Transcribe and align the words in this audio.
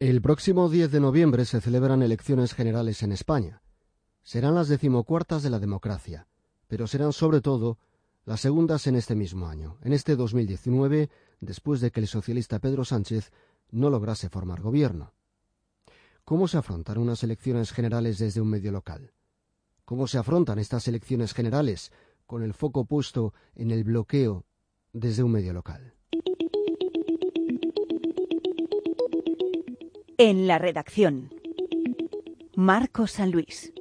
El 0.00 0.20
próximo 0.20 0.68
10 0.68 0.90
de 0.90 0.98
noviembre 0.98 1.44
se 1.44 1.60
celebran 1.60 2.02
elecciones 2.02 2.52
generales 2.52 3.04
en 3.04 3.12
España. 3.12 3.62
Serán 4.24 4.56
las 4.56 4.66
decimocuartas 4.66 5.44
de 5.44 5.50
la 5.50 5.60
democracia, 5.60 6.26
pero 6.66 6.88
serán 6.88 7.12
sobre 7.12 7.40
todo 7.40 7.78
las 8.24 8.40
segundas 8.40 8.88
en 8.88 8.96
este 8.96 9.14
mismo 9.14 9.46
año, 9.46 9.78
en 9.82 9.92
este 9.92 10.16
2019, 10.16 11.10
después 11.40 11.80
de 11.80 11.92
que 11.92 12.00
el 12.00 12.08
socialista 12.08 12.58
Pedro 12.58 12.84
Sánchez 12.84 13.30
no 13.70 13.88
lograse 13.88 14.28
formar 14.28 14.60
gobierno. 14.60 15.12
¿Cómo 16.24 16.48
se 16.48 16.58
afrontan 16.58 16.98
unas 16.98 17.22
elecciones 17.22 17.70
generales 17.70 18.18
desde 18.18 18.40
un 18.40 18.50
medio 18.50 18.72
local? 18.72 19.12
¿Cómo 19.84 20.08
se 20.08 20.18
afrontan 20.18 20.58
estas 20.58 20.88
elecciones 20.88 21.34
generales 21.34 21.92
con 22.26 22.42
el 22.42 22.52
foco 22.52 22.84
puesto 22.84 23.32
en 23.54 23.70
el 23.70 23.84
bloqueo 23.84 24.44
desde 24.92 25.22
un 25.22 25.30
medio 25.30 25.52
local? 25.52 25.94
En 30.16 30.46
la 30.46 30.58
redacción, 30.58 31.32
Marcos 32.54 33.10
San 33.10 33.32
Luis. 33.32 33.72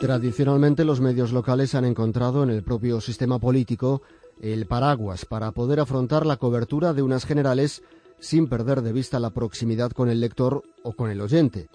Tradicionalmente 0.00 0.84
los 0.84 1.00
medios 1.00 1.32
locales 1.32 1.74
han 1.74 1.86
encontrado 1.86 2.42
en 2.42 2.50
el 2.50 2.62
propio 2.62 3.00
sistema 3.00 3.38
político 3.38 4.02
el 4.42 4.66
paraguas 4.66 5.24
para 5.24 5.52
poder 5.52 5.80
afrontar 5.80 6.26
la 6.26 6.36
cobertura 6.36 6.92
de 6.92 7.00
unas 7.00 7.24
generales 7.24 7.82
sin 8.18 8.50
perder 8.50 8.82
de 8.82 8.92
vista 8.92 9.18
la 9.18 9.30
proximidad 9.30 9.92
con 9.92 10.10
el 10.10 10.20
lector 10.20 10.62
o 10.82 10.92
con 10.92 11.10
el 11.10 11.22
oyente 11.22 11.70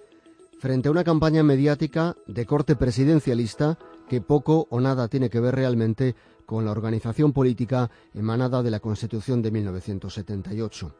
frente 0.61 0.89
a 0.89 0.91
una 0.91 1.03
campaña 1.03 1.41
mediática 1.41 2.15
de 2.27 2.45
corte 2.45 2.75
presidencialista 2.75 3.79
que 4.07 4.21
poco 4.21 4.67
o 4.69 4.79
nada 4.79 5.07
tiene 5.07 5.31
que 5.31 5.39
ver 5.39 5.55
realmente 5.55 6.15
con 6.45 6.65
la 6.65 6.71
organización 6.71 7.33
política 7.33 7.89
emanada 8.13 8.61
de 8.61 8.69
la 8.69 8.79
Constitución 8.79 9.41
de 9.41 9.49
1978. 9.49 10.95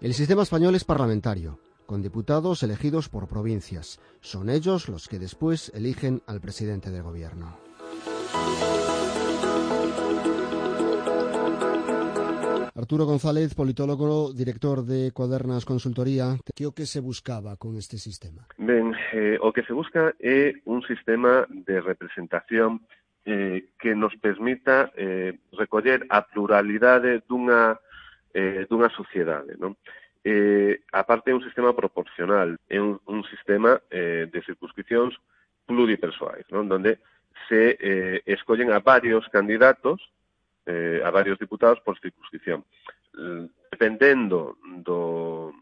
El 0.00 0.14
sistema 0.14 0.44
español 0.44 0.76
es 0.76 0.84
parlamentario, 0.84 1.58
con 1.86 2.02
diputados 2.02 2.62
elegidos 2.62 3.08
por 3.08 3.26
provincias. 3.26 3.98
Son 4.20 4.48
ellos 4.48 4.88
los 4.88 5.08
que 5.08 5.18
después 5.18 5.72
eligen 5.74 6.22
al 6.26 6.40
presidente 6.40 6.92
del 6.92 7.02
gobierno. 7.02 7.56
Arturo 12.78 13.06
González, 13.06 13.56
politólogo, 13.56 14.32
director 14.32 14.84
de 14.84 15.10
Cuadernas 15.10 15.64
Consultoría, 15.64 16.38
que 16.54 16.64
o 16.64 16.70
que 16.70 16.86
se 16.86 17.00
buscaba 17.00 17.56
con 17.56 17.74
este 17.74 17.98
sistema? 17.98 18.46
Ben, 18.54 18.94
eh, 19.10 19.34
o 19.42 19.50
que 19.50 19.66
se 19.66 19.74
busca 19.74 20.14
é 20.22 20.62
un 20.62 20.86
sistema 20.86 21.42
de 21.50 21.82
representación 21.82 22.86
eh, 23.26 23.74
que 23.82 23.98
nos 23.98 24.14
permita 24.22 24.94
eh, 24.94 25.34
recoller 25.58 26.06
a 26.06 26.22
pluralidade 26.22 27.26
dunha, 27.26 27.74
eh, 28.30 28.62
dunha 28.70 28.86
sociedade, 28.94 29.58
non? 29.58 29.74
Eh, 30.22 30.78
aparte 30.94 31.30
é 31.30 31.34
un 31.34 31.42
sistema 31.42 31.74
proporcional, 31.74 32.54
é 32.70 32.78
un, 32.78 33.02
un 33.10 33.26
sistema 33.26 33.82
eh, 33.90 34.30
de 34.30 34.38
circunscripcións 34.46 35.18
pluripersoais, 35.66 36.46
non? 36.54 36.70
Donde 36.70 37.02
se 37.50 37.74
eh, 37.74 38.22
escollen 38.22 38.70
a 38.70 38.78
varios 38.78 39.26
candidatos 39.34 39.98
eh, 40.68 41.00
a 41.02 41.10
varios 41.10 41.38
diputados 41.38 41.80
por 41.80 41.98
circunscripción. 41.98 42.64
Mm, 43.16 43.46
dependendo 43.72 44.58
do, 44.84 45.52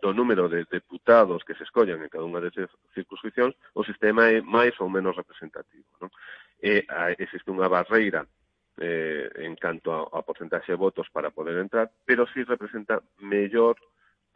do 0.00 0.14
número 0.14 0.48
de 0.48 0.64
deputados 0.70 1.42
que 1.44 1.54
se 1.54 1.64
escollan 1.64 2.00
en 2.00 2.08
cada 2.08 2.24
unha 2.24 2.38
desas 2.38 2.70
circunscripcións, 2.94 3.58
o 3.74 3.82
sistema 3.82 4.30
é 4.30 4.38
máis 4.38 4.78
ou 4.78 4.86
menos 4.86 5.18
representativo. 5.18 5.90
Non? 5.98 6.10
E, 6.62 6.86
a, 6.86 7.10
existe 7.18 7.50
unha 7.50 7.66
barreira 7.66 8.22
eh, 8.78 9.26
en 9.42 9.58
canto 9.58 9.90
a, 9.90 10.06
a 10.14 10.22
porcentaxe 10.22 10.70
de 10.70 10.78
votos 10.78 11.10
para 11.10 11.34
poder 11.34 11.58
entrar, 11.58 11.90
pero 12.06 12.24
sí 12.30 12.46
representa 12.46 13.02
mellor 13.18 13.74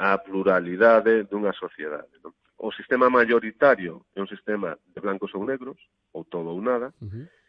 a 0.02 0.18
pluralidade 0.18 1.22
dunha 1.30 1.54
sociedade. 1.54 2.18
Non? 2.18 2.34
O 2.58 2.74
sistema 2.74 3.06
mayoritario 3.06 4.10
é 4.10 4.18
un 4.18 4.26
sistema 4.26 4.74
de 4.90 4.98
blancos 4.98 5.30
ou 5.38 5.46
negros, 5.46 5.78
ou 6.10 6.26
todo 6.26 6.50
ou 6.50 6.58
nada, 6.58 6.90
uh 6.98 7.06
-huh 7.06 7.43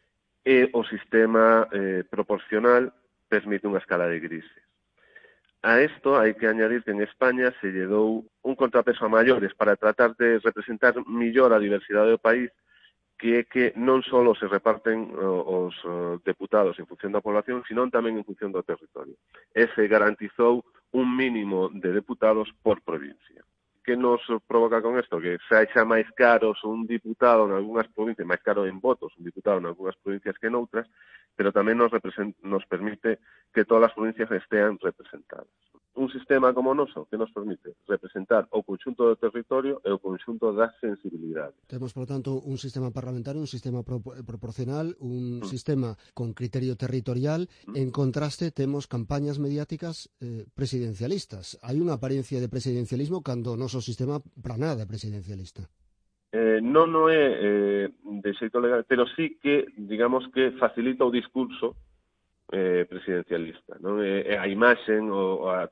e 0.46 0.70
o 0.78 0.86
sistema 0.86 1.66
eh, 1.74 2.06
proporcional 2.06 2.94
permite 3.26 3.66
unha 3.66 3.82
escala 3.82 4.06
de 4.06 4.22
grises. 4.22 4.64
A 5.66 5.82
isto 5.82 6.14
hai 6.14 6.38
que 6.38 6.46
añadir 6.46 6.86
que 6.86 6.94
en 6.94 7.02
España 7.02 7.50
se 7.58 7.74
lle 7.74 7.90
dou 7.90 8.22
un 8.46 8.54
contrapeso 8.54 9.02
a 9.02 9.10
maiores 9.10 9.58
para 9.58 9.74
tratar 9.74 10.14
de 10.14 10.38
representar 10.38 10.94
millor 11.10 11.50
a 11.50 11.58
diversidade 11.58 12.14
do 12.14 12.22
país 12.22 12.54
que 13.18 13.40
é 13.40 13.44
que 13.48 13.72
non 13.80 14.04
só 14.04 14.20
se 14.36 14.46
reparten 14.46 15.16
os 15.16 15.76
deputados 16.28 16.76
en 16.78 16.86
función 16.86 17.16
da 17.16 17.24
población, 17.24 17.64
sino 17.64 17.88
tamén 17.88 18.20
en 18.20 18.28
función 18.28 18.52
do 18.52 18.62
territorio. 18.62 19.16
E 19.56 19.72
se 19.72 19.88
garantizou 19.88 20.68
un 20.92 21.08
mínimo 21.16 21.72
de 21.72 21.96
deputados 21.96 22.52
por 22.60 22.84
provincia 22.84 23.45
que 23.86 23.96
nos 23.96 24.20
provoca 24.48 24.82
con 24.82 24.98
isto? 24.98 25.22
Que 25.22 25.38
saixa 25.46 25.86
máis 25.86 26.10
caros 26.18 26.58
un 26.66 26.90
diputado 26.90 27.46
en 27.46 27.54
algunhas 27.54 27.86
provincias, 27.94 28.26
máis 28.26 28.42
caro 28.42 28.66
en 28.66 28.82
votos 28.82 29.14
un 29.16 29.24
diputado 29.30 29.62
en 29.62 29.70
algunhas 29.70 29.96
provincias 30.02 30.34
que 30.42 30.50
en 30.50 30.58
outras, 30.58 30.90
pero 31.38 31.54
tamén 31.54 31.78
nos, 31.78 31.94
nos 32.42 32.66
permite 32.66 33.22
que 33.54 33.62
todas 33.62 33.94
as 33.94 33.96
provincias 33.96 34.32
estean 34.34 34.82
representadas 34.82 35.54
un 35.96 36.10
sistema 36.10 36.54
como 36.54 36.72
o 36.72 36.78
noso 36.78 37.08
que 37.10 37.18
nos 37.18 37.32
permite 37.32 37.76
representar 37.88 38.48
o 38.52 38.64
conxunto 38.64 39.08
do 39.08 39.16
territorio 39.16 39.80
e 39.84 39.90
o 39.92 40.00
conxunto 40.00 40.52
das 40.52 40.76
sensibilidades. 40.84 41.56
Temos, 41.68 41.96
por 41.96 42.06
tanto, 42.06 42.44
un 42.44 42.60
sistema 42.60 42.92
parlamentario, 42.92 43.40
un 43.40 43.50
sistema 43.50 43.84
pro 43.84 44.04
eh, 44.12 44.24
proporcional, 44.24 44.96
un 45.00 45.40
mm. 45.40 45.48
sistema 45.48 45.96
con 46.14 46.36
criterio 46.36 46.76
territorial. 46.76 47.48
Mm. 47.68 47.76
En 47.80 47.90
contraste, 47.92 48.52
temos 48.52 48.88
campañas 48.88 49.40
mediáticas 49.40 50.12
eh, 50.20 50.46
presidencialistas. 50.54 51.60
Hai 51.64 51.80
unha 51.80 51.96
apariencia 51.96 52.44
de 52.44 52.52
presidencialismo 52.52 53.24
cando 53.24 53.56
o 53.56 53.60
noso 53.60 53.80
sistema 53.80 54.20
para 54.20 54.60
nada 54.60 54.84
é 54.84 54.90
presidencialista. 54.90 55.64
Eh, 56.36 56.60
non, 56.60 56.92
non 56.92 57.08
é 57.08 57.24
eh, 57.40 57.88
de 58.04 58.32
xeito 58.36 58.60
legal, 58.60 58.84
pero 58.84 59.08
sí 59.16 59.40
que, 59.40 59.72
digamos 59.80 60.28
que 60.36 60.52
facilita 60.60 61.08
o 61.08 61.14
discurso 61.14 61.80
eh, 62.52 62.86
presidencialista. 62.90 63.78
Non? 63.80 64.04
E, 64.04 64.26
e 64.30 64.34
a 64.38 64.46
imaxen, 64.46 65.10
o, 65.10 65.50
a, 65.50 65.70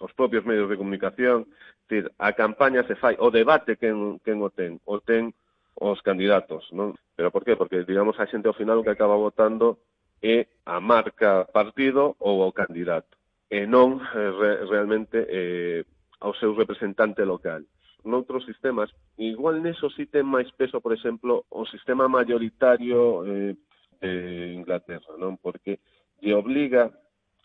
os 0.00 0.12
propios 0.12 0.44
medios 0.44 0.68
de 0.68 0.76
comunicación, 0.76 1.48
decir, 1.88 2.10
a 2.18 2.32
campaña 2.32 2.84
se 2.84 2.96
fai, 2.96 3.16
o 3.20 3.30
debate 3.30 3.76
quen, 3.76 4.18
quen 4.20 4.40
o 4.42 4.50
ten, 4.50 4.80
o 4.84 5.00
ten 5.00 5.32
os 5.74 6.00
candidatos, 6.02 6.70
non? 6.70 6.94
Pero 7.16 7.30
por 7.34 7.42
qué? 7.42 7.56
Porque, 7.56 7.82
digamos, 7.82 8.18
a 8.18 8.26
xente 8.26 8.46
ao 8.46 8.56
final 8.56 8.80
o 8.80 8.84
que 8.86 8.94
acaba 8.94 9.18
votando 9.18 9.82
é 10.22 10.46
a 10.64 10.78
marca 10.78 11.44
partido 11.50 12.16
ou 12.22 12.42
ao 12.42 12.54
candidato, 12.54 13.18
e 13.50 13.66
non 13.66 13.98
eh, 14.00 14.30
re, 14.30 14.52
realmente 14.70 15.18
eh, 15.28 15.82
ao 16.22 16.32
seu 16.38 16.54
representante 16.54 17.26
local. 17.26 17.62
Noutros 18.04 18.44
sistemas, 18.44 18.92
igual 19.16 19.64
neso 19.64 19.88
si 19.90 20.06
ten 20.06 20.28
máis 20.28 20.48
peso, 20.54 20.78
por 20.78 20.92
exemplo, 20.92 21.44
o 21.50 21.64
sistema 21.66 22.06
maioritario 22.06 23.24
eh, 23.26 23.56
de 24.00 24.54
Inglaterra, 24.54 25.16
non? 25.18 25.36
Porque 25.40 25.80
e 26.24 26.32
obliga 26.32 26.88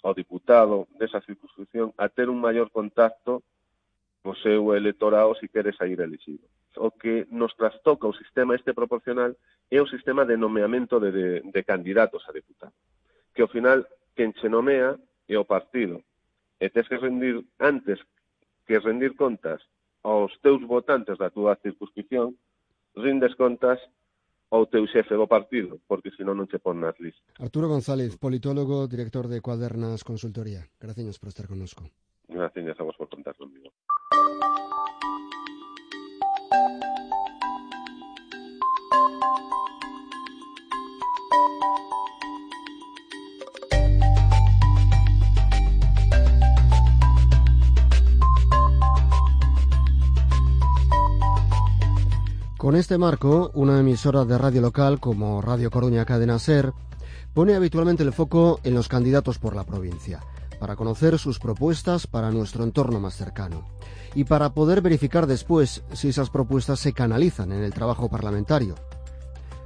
ao 0.03 0.15
diputado 0.15 0.87
desa 0.95 1.19
circunscripción 1.19 1.91
a 1.99 2.07
ter 2.07 2.31
un 2.31 2.39
maior 2.39 2.71
contacto 2.71 3.43
co 4.23 4.31
seu 4.39 4.71
electorado 4.71 5.35
se 5.35 5.51
quere 5.51 5.75
sair 5.75 5.99
elegido. 5.99 6.47
O 6.79 6.91
que 6.95 7.27
nos 7.27 7.51
trastoca 7.59 8.07
o 8.07 8.15
sistema 8.15 8.55
este 8.55 8.71
proporcional 8.71 9.35
é 9.67 9.79
o 9.83 9.91
sistema 9.91 10.23
de 10.23 10.39
nomeamento 10.39 10.95
de, 11.03 11.11
de, 11.11 11.27
de 11.43 11.61
candidatos 11.67 12.23
a 12.23 12.31
diputado, 12.31 12.71
que 13.35 13.43
ao 13.43 13.51
final 13.51 13.83
quen 14.15 14.31
che 14.31 14.47
nomea 14.47 14.95
é 15.27 15.35
o 15.35 15.43
partido. 15.43 15.99
E 16.59 16.71
tes 16.71 16.87
que 16.87 16.95
rendir 16.95 17.43
antes 17.59 17.99
que 18.63 18.79
rendir 18.79 19.19
contas 19.19 19.59
aos 20.07 20.31
teus 20.39 20.63
votantes 20.63 21.19
da 21.19 21.27
túa 21.27 21.59
circunscripción, 21.59 22.39
rindes 22.95 23.35
contas 23.35 23.79
ao 24.49 24.65
teu 24.65 24.85
xefe 24.89 25.13
do 25.13 25.29
partido, 25.29 25.77
porque 25.85 26.09
senón 26.17 26.41
non 26.41 26.49
che 26.49 26.57
pon 26.57 26.81
nas 26.81 26.97
listas. 26.97 27.37
Arturo 27.37 27.69
González, 27.69 28.17
politólogo, 28.17 28.89
director 28.89 29.29
de 29.29 29.41
Cuadernas 29.41 30.01
Consultoría. 30.03 30.65
Graciñas 30.81 31.21
por 31.21 31.29
estar 31.29 31.45
connosco. 31.45 31.85
Graciñas 32.27 32.77
a 32.79 32.83
vos 32.83 32.97
por 32.97 33.09
contar 33.09 33.35
conmigo. 33.37 33.69
Con 52.69 52.75
este 52.75 52.99
marco, 52.99 53.49
una 53.55 53.79
emisora 53.79 54.25
de 54.25 54.37
radio 54.37 54.61
local 54.61 54.99
como 54.99 55.41
Radio 55.41 55.71
Coruña 55.71 56.05
Cadena 56.05 56.37
Ser 56.37 56.71
pone 57.33 57.55
habitualmente 57.55 58.03
el 58.03 58.13
foco 58.13 58.59
en 58.63 58.75
los 58.75 58.87
candidatos 58.87 59.39
por 59.39 59.55
la 59.55 59.63
provincia, 59.63 60.19
para 60.59 60.75
conocer 60.75 61.17
sus 61.17 61.39
propuestas 61.39 62.05
para 62.05 62.29
nuestro 62.29 62.63
entorno 62.63 62.99
más 62.99 63.15
cercano 63.15 63.65
y 64.13 64.25
para 64.25 64.53
poder 64.53 64.81
verificar 64.81 65.25
después 65.25 65.81
si 65.93 66.09
esas 66.09 66.29
propuestas 66.29 66.79
se 66.79 66.93
canalizan 66.93 67.51
en 67.53 67.63
el 67.63 67.73
trabajo 67.73 68.07
parlamentario. 68.07 68.75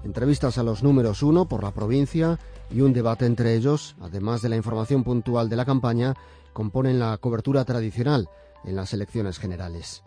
Entrevistas 0.06 0.58
a 0.58 0.64
los 0.64 0.82
números 0.82 1.24
uno 1.24 1.46
por 1.46 1.62
la 1.62 1.72
provincia 1.72 2.40
y 2.72 2.80
un 2.80 2.94
debate 2.94 3.26
entre 3.26 3.54
ellos, 3.54 3.98
además 4.00 4.42
de 4.42 4.48
la 4.48 4.56
información 4.56 5.04
puntual 5.04 5.50
de 5.50 5.58
la 5.58 5.66
campaña, 5.66 6.14
componen 6.54 7.00
la 7.00 7.18
cobertura 7.18 7.66
tradicional 7.66 8.30
en 8.64 8.78
las 8.78 8.94
elecciones 8.94 9.40
generales. 9.40 10.04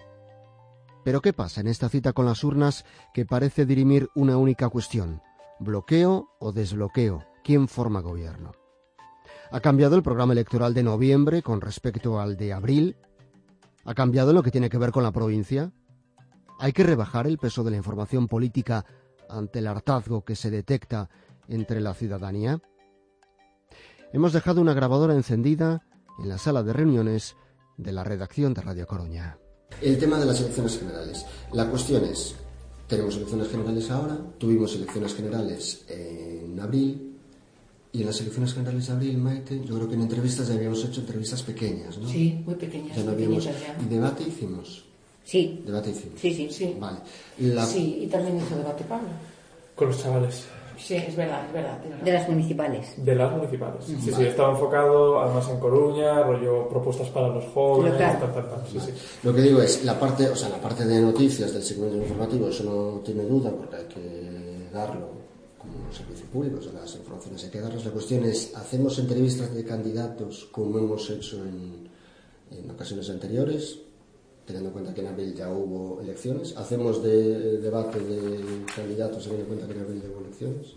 Pero 1.06 1.22
¿qué 1.22 1.32
pasa 1.32 1.60
en 1.60 1.68
esta 1.68 1.88
cita 1.88 2.12
con 2.12 2.26
las 2.26 2.42
urnas 2.42 2.84
que 3.14 3.24
parece 3.24 3.64
dirimir 3.64 4.08
una 4.16 4.38
única 4.38 4.68
cuestión? 4.68 5.22
¿Bloqueo 5.60 6.30
o 6.40 6.50
desbloqueo? 6.50 7.22
¿Quién 7.44 7.68
forma 7.68 8.00
gobierno? 8.00 8.54
¿Ha 9.52 9.60
cambiado 9.60 9.94
el 9.94 10.02
programa 10.02 10.32
electoral 10.32 10.74
de 10.74 10.82
noviembre 10.82 11.42
con 11.44 11.60
respecto 11.60 12.18
al 12.18 12.36
de 12.36 12.52
abril? 12.52 12.96
¿Ha 13.84 13.94
cambiado 13.94 14.32
lo 14.32 14.42
que 14.42 14.50
tiene 14.50 14.68
que 14.68 14.78
ver 14.78 14.90
con 14.90 15.04
la 15.04 15.12
provincia? 15.12 15.70
¿Hay 16.58 16.72
que 16.72 16.82
rebajar 16.82 17.28
el 17.28 17.38
peso 17.38 17.62
de 17.62 17.70
la 17.70 17.76
información 17.76 18.26
política 18.26 18.84
ante 19.30 19.60
el 19.60 19.68
hartazgo 19.68 20.24
que 20.24 20.34
se 20.34 20.50
detecta 20.50 21.08
entre 21.46 21.80
la 21.80 21.94
ciudadanía? 21.94 22.60
Hemos 24.12 24.32
dejado 24.32 24.60
una 24.60 24.74
grabadora 24.74 25.14
encendida 25.14 25.86
en 26.18 26.28
la 26.30 26.38
sala 26.38 26.64
de 26.64 26.72
reuniones 26.72 27.36
de 27.76 27.92
la 27.92 28.02
redacción 28.02 28.54
de 28.54 28.62
Radio 28.62 28.88
Coruña. 28.88 29.38
El 29.80 29.98
tema 29.98 30.18
de 30.18 30.26
las 30.26 30.40
elecciones 30.40 30.78
generales. 30.78 31.26
La 31.52 31.68
cuestión 31.68 32.04
es, 32.04 32.34
tenemos 32.86 33.16
elecciones 33.16 33.48
generales 33.48 33.90
ahora, 33.90 34.18
tuvimos 34.38 34.74
elecciones 34.74 35.14
generales 35.14 35.84
en 35.88 36.58
abril, 36.58 37.12
y 37.92 38.00
en 38.00 38.06
las 38.06 38.20
elecciones 38.20 38.52
generales 38.52 38.86
de 38.86 38.92
abril, 38.92 39.16
Maite, 39.16 39.60
yo 39.64 39.74
creo 39.74 39.88
que 39.88 39.94
en 39.94 40.02
entrevistas 40.02 40.48
ya 40.48 40.54
habíamos 40.54 40.84
hecho 40.84 41.00
entrevistas 41.00 41.42
pequeñas, 41.42 41.96
¿no? 41.96 42.06
Sí, 42.08 42.42
muy 42.44 42.54
pequeñas. 42.54 42.94
Ya 42.94 43.04
no 43.04 43.12
habíamos... 43.12 43.46
¿Y 43.46 43.88
debate 43.88 44.24
hicimos? 44.24 44.84
Sí. 45.24 45.62
Debate 45.64 45.90
hicimos. 45.90 46.20
Sí, 46.20 46.34
sí, 46.34 46.48
sí. 46.50 46.76
Vale. 46.78 46.98
La... 47.38 47.64
Sí, 47.64 48.00
y 48.02 48.06
también 48.06 48.36
hizo 48.36 48.54
debate 48.54 48.84
Pablo. 48.84 49.08
Con 49.74 49.88
los 49.88 50.02
chavales. 50.02 50.44
Sí, 50.76 50.94
es 50.94 51.16
verdad, 51.16 51.46
es 51.46 51.52
verdad. 51.52 51.78
De 51.78 52.12
las 52.12 52.28
municipales. 52.28 52.94
De 52.96 53.14
las 53.14 53.32
municipales. 53.32 53.84
Sí, 53.84 53.96
sí, 54.00 54.22
estaba 54.22 54.52
enfocado 54.52 55.20
además 55.20 55.48
en 55.48 55.58
Coruña, 55.58 56.22
rollo 56.22 56.68
propuestas 56.68 57.08
para 57.08 57.28
los 57.28 57.44
jóvenes, 57.46 57.98
tal, 57.98 58.20
tal, 58.20 58.32
tal. 58.32 58.62
Sí, 58.70 58.78
sí. 58.80 58.92
Lo 59.22 59.34
que 59.34 59.42
digo 59.42 59.60
es, 59.60 59.84
la 59.84 59.98
parte, 59.98 60.28
o 60.28 60.36
sea, 60.36 60.48
la 60.48 60.60
parte 60.60 60.84
de 60.84 61.00
noticias 61.00 61.52
del 61.52 61.62
segmento 61.62 61.96
informativo, 61.96 62.48
eso 62.48 62.64
no 62.64 63.00
tiene 63.00 63.24
duda 63.24 63.50
porque 63.50 63.76
hay 63.76 63.84
que 63.84 64.68
darlo 64.72 65.08
como 65.58 65.92
servicio 65.92 66.26
público, 66.26 66.58
o 66.58 66.62
sea, 66.62 66.72
las 66.72 66.94
informaciones 66.94 67.44
hay 67.44 67.50
que 67.50 67.60
darlas. 67.60 67.84
La 67.84 67.90
cuestión 67.90 68.24
es, 68.24 68.54
¿hacemos 68.56 68.98
entrevistas 68.98 69.54
de 69.54 69.64
candidatos 69.64 70.48
como 70.52 70.78
hemos 70.78 71.08
hecho 71.10 71.36
en, 71.44 71.88
en 72.50 72.70
ocasiones 72.70 73.08
anteriores? 73.10 73.80
Teniendo 74.46 74.68
en 74.68 74.72
cuenta 74.72 74.94
que 74.94 75.00
en 75.00 75.08
abril 75.08 75.34
ya 75.34 75.50
hubo 75.50 76.00
elecciones. 76.00 76.56
¿Hacemos 76.56 77.02
de, 77.02 77.58
debate 77.58 77.98
de 77.98 78.64
candidatos 78.74 79.24
teniendo 79.24 79.42
en 79.42 79.48
cuenta 79.48 79.66
que 79.66 79.72
en 79.72 79.84
abril 79.84 80.02
ya 80.02 80.08
hubo 80.08 80.20
elecciones? 80.20 80.74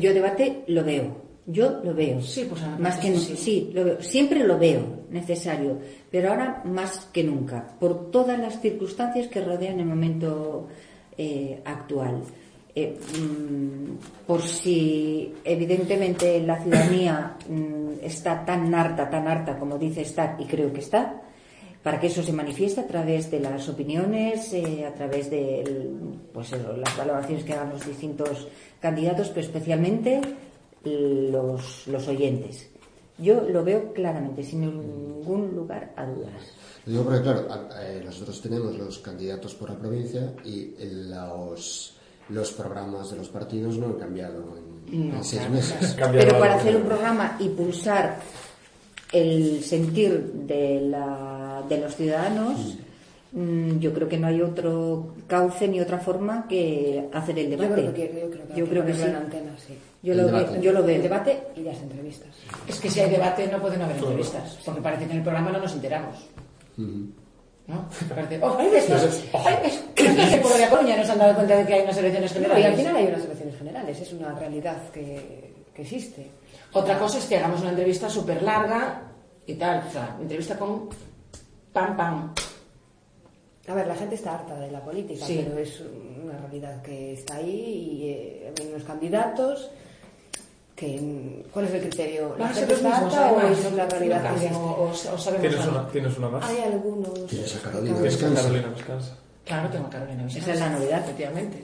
Yo 0.00 0.14
debate 0.14 0.64
lo 0.68 0.82
veo. 0.82 1.32
Yo 1.44 1.80
lo 1.82 1.92
veo. 1.92 2.20
Sí, 2.22 2.46
pues 2.48 2.62
más 2.78 2.98
que 2.98 3.14
sí. 3.16 3.36
sí, 3.36 3.70
lo 3.74 3.84
veo. 3.84 4.02
Siempre 4.02 4.44
lo 4.44 4.58
veo 4.58 5.02
necesario, 5.10 5.78
pero 6.10 6.30
ahora 6.30 6.62
más 6.64 7.08
que 7.12 7.24
nunca, 7.24 7.76
por 7.78 8.10
todas 8.10 8.38
las 8.38 8.60
circunstancias 8.60 9.26
que 9.28 9.44
rodean 9.44 9.80
el 9.80 9.86
momento 9.86 10.68
eh, 11.18 11.60
actual. 11.64 12.22
Eh, 12.74 12.98
mm, 13.18 14.26
por 14.26 14.40
si 14.40 15.34
evidentemente 15.44 16.40
la 16.40 16.58
ciudadanía 16.62 17.36
mm, 17.46 18.02
está 18.02 18.46
tan 18.46 18.74
harta, 18.74 19.10
tan 19.10 19.28
harta 19.28 19.58
como 19.58 19.76
dice 19.76 20.00
estar, 20.00 20.36
y 20.40 20.46
creo 20.46 20.72
que 20.72 20.80
está, 20.80 21.20
para 21.82 21.98
que 21.98 22.06
eso 22.06 22.22
se 22.22 22.32
manifieste 22.32 22.80
a 22.80 22.86
través 22.86 23.30
de 23.30 23.40
las 23.40 23.68
opiniones, 23.68 24.52
eh, 24.52 24.86
a 24.86 24.94
través 24.94 25.30
de 25.30 25.90
pues, 26.32 26.52
las 26.52 26.96
valoraciones 26.96 27.44
que 27.44 27.52
hagan 27.52 27.70
los 27.70 27.86
distintos 27.86 28.48
candidatos, 28.80 29.28
pero 29.28 29.40
especialmente 29.40 30.20
los, 30.84 31.86
los 31.86 32.08
oyentes. 32.08 32.68
Yo 33.18 33.42
lo 33.42 33.62
veo 33.62 33.92
claramente, 33.92 34.42
sin 34.42 34.60
ningún 34.60 35.54
lugar 35.54 35.92
a 35.96 36.06
dudas. 36.06 36.54
Digo 36.86 37.04
porque, 37.04 37.22
claro, 37.22 37.46
eh, 37.80 38.02
nosotros 38.04 38.40
tenemos 38.40 38.76
los 38.76 38.98
candidatos 38.98 39.54
por 39.54 39.70
la 39.70 39.76
provincia 39.76 40.32
y 40.44 40.74
los, 41.08 41.96
los 42.28 42.52
programas 42.52 43.10
de 43.10 43.16
los 43.16 43.28
partidos 43.28 43.78
no 43.78 43.86
han 43.86 43.94
cambiado 43.94 44.56
en, 44.90 45.22
seis 45.22 45.48
meses. 45.50 45.96
Pero 45.96 46.38
para 46.38 46.56
hacer 46.56 46.74
un 46.76 46.82
programa 46.82 47.36
y 47.38 47.48
pulsar 47.50 48.18
el 49.12 49.62
sentir 49.62 50.32
de, 50.32 50.80
la, 50.80 51.41
de 51.68 51.78
los 51.78 51.96
ciudadanos, 51.96 52.78
mm, 53.32 53.78
yo 53.78 53.92
creo 53.92 54.08
que 54.08 54.18
no 54.18 54.26
hay 54.26 54.42
otro 54.42 55.14
cauce 55.26 55.68
ni 55.68 55.80
otra 55.80 55.98
forma 55.98 56.46
que 56.48 57.08
hacer 57.12 57.38
el 57.38 57.50
debate. 57.50 57.68
Yo 57.68 57.92
creo 57.92 57.94
que, 57.94 58.30
yo 58.56 58.66
creo 58.66 58.86
que, 58.86 58.94
sí. 58.94 59.02
Antena, 59.02 59.52
sí. 59.58 59.78
Yo, 60.02 60.14
lo 60.14 60.26
veo, 60.26 60.60
yo 60.60 60.72
lo 60.72 60.82
veo. 60.82 60.96
El 60.96 61.02
debate 61.02 61.48
y 61.56 61.60
las 61.60 61.80
entrevistas. 61.80 62.28
Es 62.66 62.80
que 62.80 62.90
si 62.90 63.00
hay 63.00 63.10
debate 63.10 63.46
no 63.46 63.60
pueden 63.60 63.82
haber 63.82 63.96
entrevistas, 63.96 64.58
porque 64.64 64.80
parece 64.80 65.06
que 65.06 65.12
en 65.12 65.18
el 65.18 65.22
programa 65.22 65.52
no 65.52 65.58
nos 65.60 65.72
enteramos. 65.72 66.28
¿No? 66.76 67.88
Parece, 68.08 68.40
oh, 68.42 68.56
hay 68.58 68.66
estos, 68.74 69.22
hay, 69.32 69.56
que 69.94 70.36
por 70.38 70.58
la 70.58 70.68
Coruña 70.68 70.96
nos 70.96 71.08
han 71.08 71.18
dado 71.18 71.34
cuenta 71.36 71.56
de 71.56 71.64
que 71.64 71.74
hay 71.74 71.82
unas 71.82 71.96
elecciones 71.96 72.32
generales. 72.32 72.64
y 72.64 72.66
al 72.66 72.74
final 72.74 72.96
hay 72.96 73.06
unas 73.06 73.24
elecciones 73.24 73.56
generales, 73.56 74.00
es 74.00 74.12
una 74.12 74.32
realidad 74.34 74.90
que, 74.92 75.54
que 75.72 75.82
existe. 75.82 76.28
Otra 76.72 76.98
cosa 76.98 77.18
es 77.18 77.26
que 77.26 77.36
hagamos 77.36 77.60
una 77.60 77.70
entrevista 77.70 78.08
súper 78.08 78.42
larga 78.42 79.02
y 79.46 79.54
tal, 79.54 79.84
o 79.86 79.92
sea, 79.92 80.16
entrevista 80.20 80.58
con 80.58 80.88
pam, 81.72 81.96
pam. 81.96 82.34
A 83.68 83.74
ver, 83.74 83.86
la 83.86 83.94
gente 83.94 84.16
está 84.16 84.34
harta 84.34 84.58
de 84.58 84.70
la 84.70 84.84
política, 84.84 85.24
sí. 85.24 85.44
pero 85.44 85.58
es 85.58 85.80
una 85.80 86.36
realidad 86.38 86.82
que 86.82 87.12
está 87.12 87.36
ahí 87.36 88.00
y 88.00 88.08
eh, 88.10 88.54
hay 88.58 88.66
unos 88.68 88.82
candidatos 88.82 89.70
que 90.74 91.46
¿cuál 91.52 91.66
es 91.66 91.74
el 91.74 91.80
criterio? 91.82 92.34
¿La 92.38 92.48
gente 92.48 92.74
está 92.74 92.98
harta 92.98 93.32
o 93.32 93.40
es 93.40 93.72
la 93.72 93.86
realidad 93.86 94.22
que 94.22 94.34
existe? 94.34 94.56
O, 94.56 94.90
o, 94.90 94.94
sabemos 94.94 95.40
¿Tienes 95.40 95.66
una, 95.66 95.88
¿Tienes 95.88 96.18
una 96.18 96.28
más? 96.28 96.44
Hay 96.44 96.58
algunos... 96.58 97.26
¿Tienes 97.28 97.56
a 97.56 97.60
Carolina 97.60 97.98
Descansa. 98.00 99.16
Claro, 99.44 99.68
tengo 99.70 99.86
a 99.86 99.90
Carolina 99.90 100.24
Descansa. 100.24 100.52
Esa 100.52 100.54
es 100.54 100.60
la 100.60 100.78
novedad. 100.78 100.98
Efectivamente. 101.00 101.58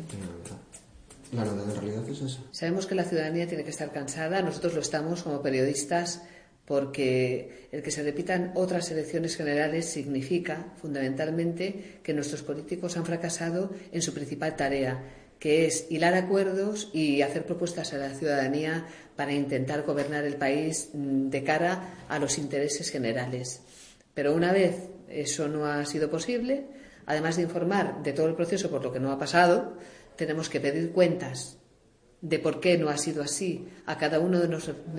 La 1.33 1.45
novedad 1.45 1.71
en 1.71 1.75
realidad 1.75 2.09
es 2.09 2.21
esa. 2.21 2.41
Sabemos 2.53 2.87
que 2.87 2.95
la 2.95 3.05
ciudadanía 3.05 3.49
tiene 3.49 3.65
que 3.65 3.71
estar 3.71 3.91
cansada, 3.91 4.41
nosotros 4.41 4.75
lo 4.75 4.81
estamos 4.81 5.25
como 5.25 5.43
periodistas 5.43 6.23
porque 6.69 7.67
el 7.73 7.83
que 7.83 7.91
se 7.91 8.03
repitan 8.03 8.53
otras 8.55 8.91
elecciones 8.91 9.37
generales 9.37 9.87
significa 9.87 10.75
fundamentalmente 10.77 12.01
que 12.03 12.13
nuestros 12.13 12.43
políticos 12.43 12.99
han 12.99 13.07
fracasado 13.07 13.71
en 13.91 14.03
su 14.03 14.13
principal 14.13 14.55
tarea, 14.55 15.03
que 15.39 15.65
es 15.65 15.87
hilar 15.89 16.13
acuerdos 16.13 16.91
y 16.93 17.23
hacer 17.23 17.47
propuestas 17.47 17.95
a 17.95 17.97
la 17.97 18.15
ciudadanía 18.15 18.87
para 19.17 19.33
intentar 19.33 19.85
gobernar 19.85 20.27
el 20.27 20.37
país 20.37 20.91
mm, 20.93 21.31
de 21.31 21.43
cara 21.43 22.05
a 22.07 22.19
los 22.19 22.37
intereses 22.37 22.91
generales. 22.91 23.63
Pero 24.13 24.35
una 24.35 24.53
vez 24.53 24.91
eso 25.09 25.49
no 25.49 25.65
ha 25.65 25.87
sido 25.87 26.11
posible, 26.11 26.67
además 27.07 27.37
de 27.37 27.45
informar 27.45 28.03
de 28.03 28.13
todo 28.13 28.27
el 28.27 28.35
proceso 28.35 28.69
por 28.69 28.85
lo 28.85 28.93
que 28.93 29.01
no 29.01 29.11
ha 29.11 29.19
pasado, 29.19 29.79
tenemos 30.17 30.51
que 30.51 30.61
pedir 30.61 30.93
cuentas 30.93 31.57
de 32.21 32.39
por 32.39 32.61
qué 32.61 32.77
no 32.79 32.89
ha 32.89 32.99
sido 32.99 33.23
así 33.23 33.69
a 33.87 33.97
cada 33.97 34.19
uno 34.21 34.41
de, 34.41 34.49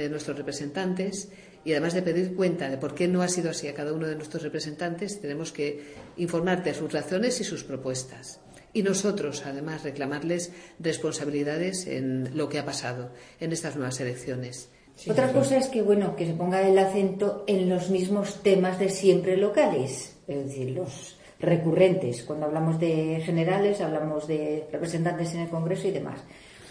nuestros 0.09 0.37
representantes 0.37 1.29
y 1.63 1.71
además 1.71 1.93
de 1.93 2.01
pedir 2.01 2.35
cuenta 2.35 2.69
de 2.69 2.77
por 2.77 2.95
qué 2.95 3.07
no 3.07 3.21
ha 3.21 3.27
sido 3.27 3.49
así 3.49 3.67
a 3.67 3.73
cada 3.73 3.93
uno 3.93 4.07
de 4.07 4.15
nuestros 4.15 4.43
representantes, 4.43 5.19
tenemos 5.21 5.51
que 5.51 5.93
informar 6.17 6.63
de 6.63 6.73
sus 6.73 6.91
razones 6.91 7.39
y 7.41 7.43
sus 7.43 7.63
propuestas. 7.63 8.39
Y 8.71 8.83
nosotros, 8.83 9.43
además, 9.45 9.83
reclamarles 9.83 10.51
responsabilidades 10.79 11.87
en 11.87 12.37
lo 12.37 12.49
que 12.49 12.59
ha 12.59 12.65
pasado 12.65 13.11
en 13.39 13.51
estas 13.51 13.75
nuevas 13.75 13.99
elecciones. 13.99 14.69
Otra 15.09 15.31
cosa 15.31 15.57
es 15.57 15.67
que, 15.67 15.81
bueno, 15.81 16.15
que 16.15 16.25
se 16.25 16.33
ponga 16.33 16.61
el 16.61 16.77
acento 16.77 17.43
en 17.47 17.69
los 17.69 17.89
mismos 17.89 18.43
temas 18.43 18.79
de 18.79 18.89
siempre 18.89 19.37
locales, 19.37 20.17
es 20.27 20.45
decir, 20.45 20.71
los 20.71 21.17
recurrentes. 21.39 22.23
Cuando 22.23 22.45
hablamos 22.45 22.79
de 22.79 23.21
generales, 23.25 23.81
hablamos 23.81 24.27
de 24.27 24.67
representantes 24.71 25.33
en 25.33 25.41
el 25.41 25.49
Congreso 25.49 25.87
y 25.87 25.91
demás. 25.91 26.19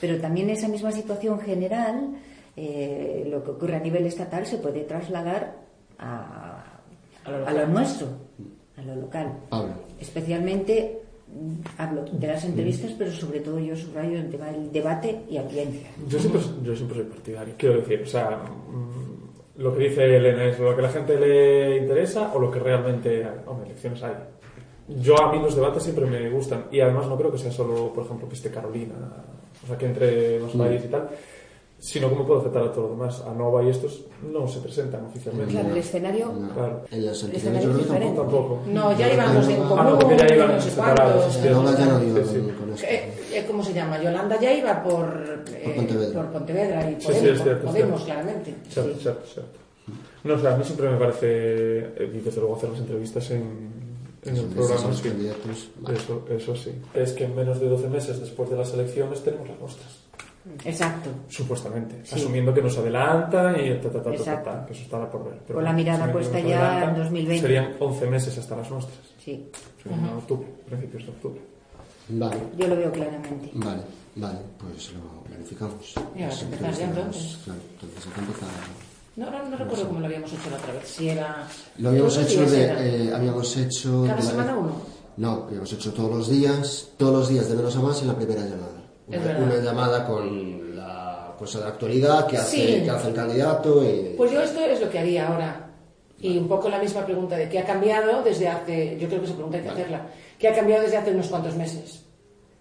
Pero 0.00 0.21
también 0.21 0.50
esa 0.50 0.68
misma 0.68 0.92
situación 0.92 1.40
general 1.40 2.18
eh, 2.60 3.24
lo 3.30 3.44
que 3.44 3.50
ocurre 3.52 3.76
a 3.76 3.78
nivel 3.78 4.04
estatal 4.06 4.44
se 4.44 4.58
puede 4.58 4.80
trasladar 4.82 5.54
a, 5.96 6.80
lo, 7.24 7.66
nuestro, 7.68 8.08
a 8.76 8.82
lo 8.82 8.96
local. 8.96 9.32
Especialmente 10.00 11.02
mm, 11.28 11.80
hablo 11.80 12.04
de 12.10 12.26
las 12.26 12.44
entrevistas, 12.44 12.90
pero 12.98 13.12
sobre 13.12 13.38
todo 13.38 13.60
yo 13.60 13.76
subrayo 13.76 14.18
el 14.18 14.28
tema 14.28 14.46
del 14.46 14.72
debate 14.72 15.20
y 15.30 15.36
audiencia. 15.36 15.88
Yo 16.08 16.18
siempre, 16.18 16.40
yo 16.64 16.74
siempre 16.74 16.96
soy 16.98 17.06
partidario, 17.06 17.54
quiero 17.56 17.76
decir, 17.76 18.02
o 18.02 18.06
sea, 18.06 18.42
mm, 18.42 19.62
lo 19.62 19.76
que 19.76 19.88
dice 19.88 20.16
Elena 20.16 20.46
es 20.46 20.58
lo 20.58 20.74
que 20.74 20.80
a 20.80 20.84
la 20.86 20.90
gente 20.90 21.16
le 21.16 21.76
interesa 21.76 22.32
o 22.34 22.40
lo 22.40 22.50
que 22.50 22.58
realmente, 22.58 23.24
hombre, 23.46 23.66
elecciones 23.66 24.02
hay. 24.02 24.14
yo 24.88 25.16
a 25.22 25.32
mí 25.32 25.40
los 25.40 25.54
debates 25.54 25.84
siempre 25.84 26.06
me 26.06 26.28
gustan 26.28 26.64
y 26.72 26.80
además 26.80 27.06
no 27.06 27.16
creo 27.16 27.30
que 27.30 27.38
sea 27.38 27.52
solo, 27.52 27.92
por 27.92 28.04
ejemplo, 28.04 28.28
que 28.28 28.34
esté 28.34 28.50
Carolina, 28.50 28.94
o 29.62 29.66
sea, 29.68 29.78
que 29.78 29.86
entre 29.86 30.40
los 30.40 30.50
países 30.56 30.86
y 30.86 30.88
tal, 30.88 31.08
sino 31.78 32.08
cómo 32.11 32.26
puedo 32.26 32.40
afectar 32.40 32.62
a 32.64 32.73
todo 32.73 32.85
lo 32.88 32.90
demás. 32.90 33.23
A 33.26 33.32
Nova 33.35 33.62
y 33.62 33.68
estos 33.70 34.00
no 34.32 34.49
se 34.49 34.58
presentan 34.61 35.04
oficialmente. 35.06 35.52
Claro, 35.52 35.70
el 35.70 35.76
escenario. 35.76 36.32
Claro. 36.54 36.82
En 36.90 37.06
los 37.06 37.23
El 37.25 37.37
escenario 37.37 37.62
yo 37.62 37.70
es 37.70 37.75
creo 37.76 37.87
que 37.88 37.92
diferente. 37.94 38.20
Tampoco. 38.20 38.61
No, 38.66 38.99
ya 38.99 39.12
iban 39.12 39.35
los 39.35 39.49
en 39.49 39.62
Ah, 39.62 39.68
común, 39.68 39.85
no, 39.85 39.99
porque 39.99 40.16
ya 40.18 40.35
iban 40.35 40.52
no 40.56 40.61
sé 40.61 40.70
separados. 40.70 41.32
sí, 41.35 41.49
Nova 41.49 41.78
ya 41.78 41.87
no 41.87 42.00
sí, 42.00 42.06
iba 42.06 42.25
sí. 42.25 42.35
con, 42.38 42.50
con 42.56 42.73
esto. 42.75 42.87
Eh, 42.87 43.12
eh, 43.32 43.44
¿Cómo 43.47 43.62
se 43.64 43.73
llama? 43.75 44.02
Yolanda 44.02 44.40
ya 44.40 44.52
iba 44.54 44.82
por, 44.82 45.44
eh, 45.52 45.73
Pontevedra. 45.76 46.23
por 46.23 46.32
Pontevedra 46.32 46.90
y 46.90 47.00
Sí, 47.00 47.06
Podemos, 47.06 47.23
sí, 47.23 47.28
es 47.35 47.42
cierto, 47.42 47.66
Podemos, 47.66 48.02
claramente. 48.02 48.54
Cierto, 48.68 48.92
Sí. 48.94 48.99
cierto, 49.02 49.26
cierto. 49.26 49.58
No, 50.25 50.35
o 50.35 50.38
sea, 50.38 50.54
a 50.54 50.56
mí 50.58 50.64
siempre 50.64 50.90
me 50.90 50.97
parece, 50.99 51.26
eh, 51.30 52.12
y 52.12 52.18
desde 52.18 52.40
luego 52.40 52.56
hacer 52.56 52.70
las 52.70 52.80
entrevistas 52.80 53.30
en, 53.30 53.70
en 54.25 54.37
el 54.37 54.44
programa, 54.47 54.88
los 54.88 54.99
sí. 54.99 55.08
Eso, 55.94 56.25
eso 56.28 56.56
sí. 56.56 56.73
Es 56.92 57.12
que 57.12 57.25
en 57.25 57.37
menos 57.37 57.61
de 57.61 57.68
12 57.68 57.88
meses 57.88 58.20
después 58.20 58.50
de 58.50 58.56
las 58.56 58.75
elecciones 58.75 59.23
tenemos 59.23 59.49
las 59.49 59.58
nuestras. 59.61 60.07
Exacto. 60.64 61.10
Supuestamente. 61.28 62.00
Sí. 62.04 62.16
Asumiendo 62.16 62.52
que 62.52 62.62
nos 62.62 62.76
adelanta 62.78 63.54
y 63.60 63.78
ta, 63.80 63.90
ta, 63.90 64.02
ta, 64.02 64.12
ta, 64.12 64.42
ta, 64.42 64.66
que 64.66 64.72
eso 64.72 64.82
estará 64.82 65.10
por 65.10 65.24
ver. 65.24 65.38
Con 65.52 65.64
la 65.64 65.72
mirada 65.72 66.10
puesta 66.12 66.40
ya 66.40 66.72
adelanta, 66.72 66.90
en 66.90 66.96
2020. 67.04 67.40
Serían 67.40 67.76
11 67.78 68.06
meses 68.06 68.38
hasta 68.38 68.56
las 68.56 68.70
nuestras. 68.70 68.98
Sí. 69.24 69.50
Serían 69.82 70.00
en 70.04 70.16
octubre, 70.16 70.46
principios 70.66 71.04
de 71.04 71.10
octubre. 71.10 71.40
Vale, 72.10 72.36
Yo 72.56 72.66
lo 72.68 72.76
veo 72.76 72.90
claramente. 72.90 73.50
vale, 73.54 73.82
vale, 74.16 74.38
pues 74.58 74.92
lo 74.94 75.22
planificamos. 75.28 75.94
Ya, 76.16 76.30
empezar 76.30 76.72
ya, 76.74 76.84
entonces. 76.84 77.38
Claro, 77.44 77.60
entonces 77.74 78.06
hay 78.06 78.12
que 78.12 78.20
empezar. 78.20 78.48
No, 79.16 79.30
no, 79.30 79.48
no 79.50 79.56
recuerdo 79.56 79.88
cómo 79.88 80.00
lo 80.00 80.06
habíamos 80.06 80.32
hecho 80.32 80.50
la 80.50 80.56
otra 80.56 80.72
vez. 80.72 80.88
Si 80.88 81.08
era. 81.08 81.46
Lo 81.78 81.88
habíamos 81.90 82.14
¿Todos 82.14 82.32
los 82.32 82.32
hecho 82.32 82.50
de, 82.50 83.08
eh, 83.08 83.12
habíamos 83.14 83.56
hecho 83.56 84.04
¿Cada 84.06 84.22
semana 84.22 84.56
uno? 84.56 84.72
No, 85.18 85.44
habíamos 85.48 85.72
hecho 85.72 85.92
todos 85.92 86.10
los 86.10 86.28
días, 86.30 86.90
todos 86.96 87.12
los 87.12 87.28
días 87.28 87.48
de 87.48 87.56
menos 87.56 87.76
a 87.76 87.80
más 87.80 88.00
en 88.00 88.08
la 88.08 88.14
primera 88.14 88.40
llamada. 88.42 88.77
Una, 89.08 89.38
una 89.38 89.56
llamada 89.56 90.06
con 90.06 90.76
la 90.76 91.34
cosa 91.38 91.60
de 91.60 91.66
actualidad 91.68 92.26
que 92.26 92.36
hace, 92.36 92.56
Sí. 92.78 92.82
que 92.84 92.90
hace 92.90 93.08
el 93.08 93.14
candidato 93.14 93.82
y 93.84 94.14
Pues 94.16 94.30
yo 94.32 94.42
esto 94.42 94.60
es 94.60 94.80
lo 94.80 94.90
que 94.90 94.98
haría 94.98 95.28
ahora. 95.28 95.64
Y 96.20 96.36
un 96.36 96.48
poco 96.48 96.68
la 96.68 96.78
misma 96.80 97.04
pregunta 97.06 97.36
de 97.36 97.48
qué 97.48 97.60
ha 97.60 97.64
cambiado 97.64 98.22
desde 98.22 98.48
hace. 98.48 98.98
Yo 98.98 99.06
creo 99.08 99.20
que 99.20 99.26
esa 99.26 99.34
pregunta 99.34 99.56
hay 99.58 99.62
que 99.62 99.68
hacerla. 99.70 100.06
¿Qué 100.38 100.48
ha 100.48 100.54
cambiado 100.54 100.82
desde 100.82 100.96
hace 100.96 101.12
unos 101.12 101.28
cuantos 101.28 101.54
meses? 101.56 102.04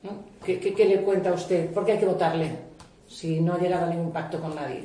¿No? 0.03 0.11
¿Qué, 0.45 0.59
qué- 0.59 0.73
qué 0.75 0.85
le 0.85 1.01
cuenta 1.01 1.31
a 1.31 1.33
usted? 1.33 1.71
¿Por 1.71 1.83
qué 1.85 1.93
hay 1.93 1.97
que 1.99 2.05
votarle? 2.05 2.51
Si 3.07 3.39
no 3.41 3.53
ha 3.53 3.57
llegado 3.57 3.85
a 3.87 3.89
ningún 3.89 4.11
pacto 4.11 4.39
con 4.39 4.53
nadie. 4.55 4.83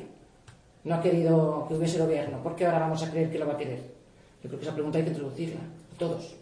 No 0.85 0.95
ha 0.95 1.01
querido 1.01 1.65
que 1.67 1.75
hubiese 1.75 1.99
gobierno. 1.99 2.41
¿Por 2.41 2.55
qué 2.55 2.65
ahora 2.65 2.79
vamos 2.79 3.03
a 3.03 3.11
creer 3.11 3.29
que 3.31 3.37
lo 3.39 3.45
va 3.47 3.53
a 3.53 3.57
querer? 3.57 3.79
Yo 4.43 4.49
creo 4.49 4.59
que 4.59 4.65
esa 4.65 4.73
pregunta 4.73 4.97
hay 4.97 5.03
que 5.05 5.11
introducirla. 5.11 5.59
Todos. 5.97 6.35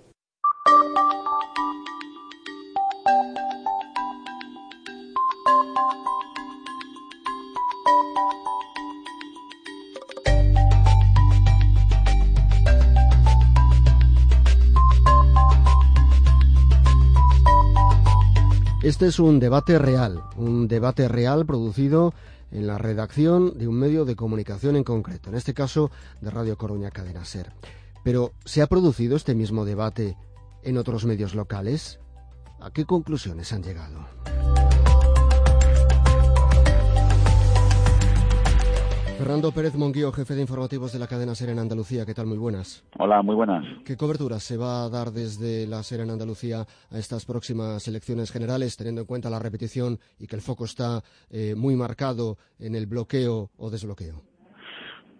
Este 19.01 19.05
es 19.05 19.19
un 19.19 19.39
debate 19.39 19.79
real, 19.79 20.23
un 20.35 20.67
debate 20.67 21.07
real 21.07 21.45
producido 21.45 22.13
en 22.51 22.67
la 22.67 22.77
redacción 22.77 23.57
de 23.57 23.67
un 23.67 23.75
medio 23.75 24.05
de 24.05 24.15
comunicación 24.15 24.75
en 24.75 24.83
concreto, 24.83 25.29
en 25.29 25.35
este 25.35 25.53
caso 25.53 25.89
de 26.19 26.29
Radio 26.29 26.57
Coruña 26.57 26.91
Cadena 26.91 27.23
Ser. 27.23 27.53
Pero, 28.03 28.33
¿se 28.43 28.61
ha 28.61 28.67
producido 28.67 29.15
este 29.15 29.33
mismo 29.33 29.65
debate 29.65 30.17
en 30.63 30.77
otros 30.77 31.05
medios 31.05 31.35
locales? 31.35 31.99
¿A 32.59 32.71
qué 32.71 32.85
conclusiones 32.85 33.53
han 33.53 33.63
llegado? 33.63 34.07
Fernando 39.21 39.51
Pérez 39.51 39.75
Monguío, 39.75 40.11
jefe 40.11 40.33
de 40.33 40.41
informativos 40.41 40.93
de 40.93 40.97
la 40.97 41.05
cadena 41.05 41.35
Ser 41.35 41.49
en 41.49 41.59
Andalucía. 41.59 42.07
¿Qué 42.07 42.15
tal? 42.15 42.25
Muy 42.25 42.39
buenas. 42.39 42.83
Hola, 42.97 43.21
muy 43.21 43.35
buenas. 43.35 43.63
¿Qué 43.85 43.95
cobertura 43.95 44.39
se 44.39 44.57
va 44.57 44.83
a 44.83 44.89
dar 44.89 45.11
desde 45.11 45.67
la 45.67 45.83
SER 45.83 46.01
en 46.01 46.09
Andalucía 46.09 46.61
a 46.89 46.97
estas 46.97 47.27
próximas 47.27 47.87
elecciones 47.87 48.31
generales, 48.31 48.77
teniendo 48.77 49.01
en 49.01 49.05
cuenta 49.05 49.29
la 49.29 49.37
repetición 49.37 49.99
y 50.19 50.25
que 50.25 50.35
el 50.35 50.41
foco 50.41 50.65
está 50.65 51.01
eh, 51.29 51.53
muy 51.55 51.75
marcado 51.75 52.37
en 52.57 52.73
el 52.73 52.87
bloqueo 52.87 53.51
o 53.59 53.69
desbloqueo? 53.69 54.23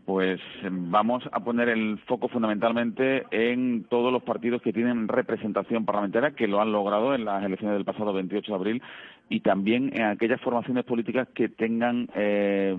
Pues 0.06 0.42
eh, 0.64 0.70
vamos 0.72 1.24
a 1.32 1.40
poner 1.42 1.70
el 1.70 2.00
foco 2.08 2.28
fundamentalmente 2.28 3.26
en 3.30 3.84
todos 3.84 4.12
los 4.12 4.24
partidos 4.24 4.64
que 4.64 4.74
tienen 4.74 5.08
representación 5.08 5.86
parlamentaria, 5.86 6.32
que 6.32 6.48
lo 6.48 6.60
han 6.60 6.72
logrado 6.72 7.14
en 7.14 7.24
las 7.24 7.44
elecciones 7.44 7.78
del 7.78 7.86
pasado 7.86 8.12
28 8.14 8.52
de 8.52 8.56
abril, 8.56 8.82
y 9.32 9.40
también 9.40 9.92
en 9.94 10.04
aquellas 10.04 10.42
formaciones 10.42 10.84
políticas 10.84 11.26
que 11.34 11.48
tengan 11.48 12.10
eh, 12.16 12.76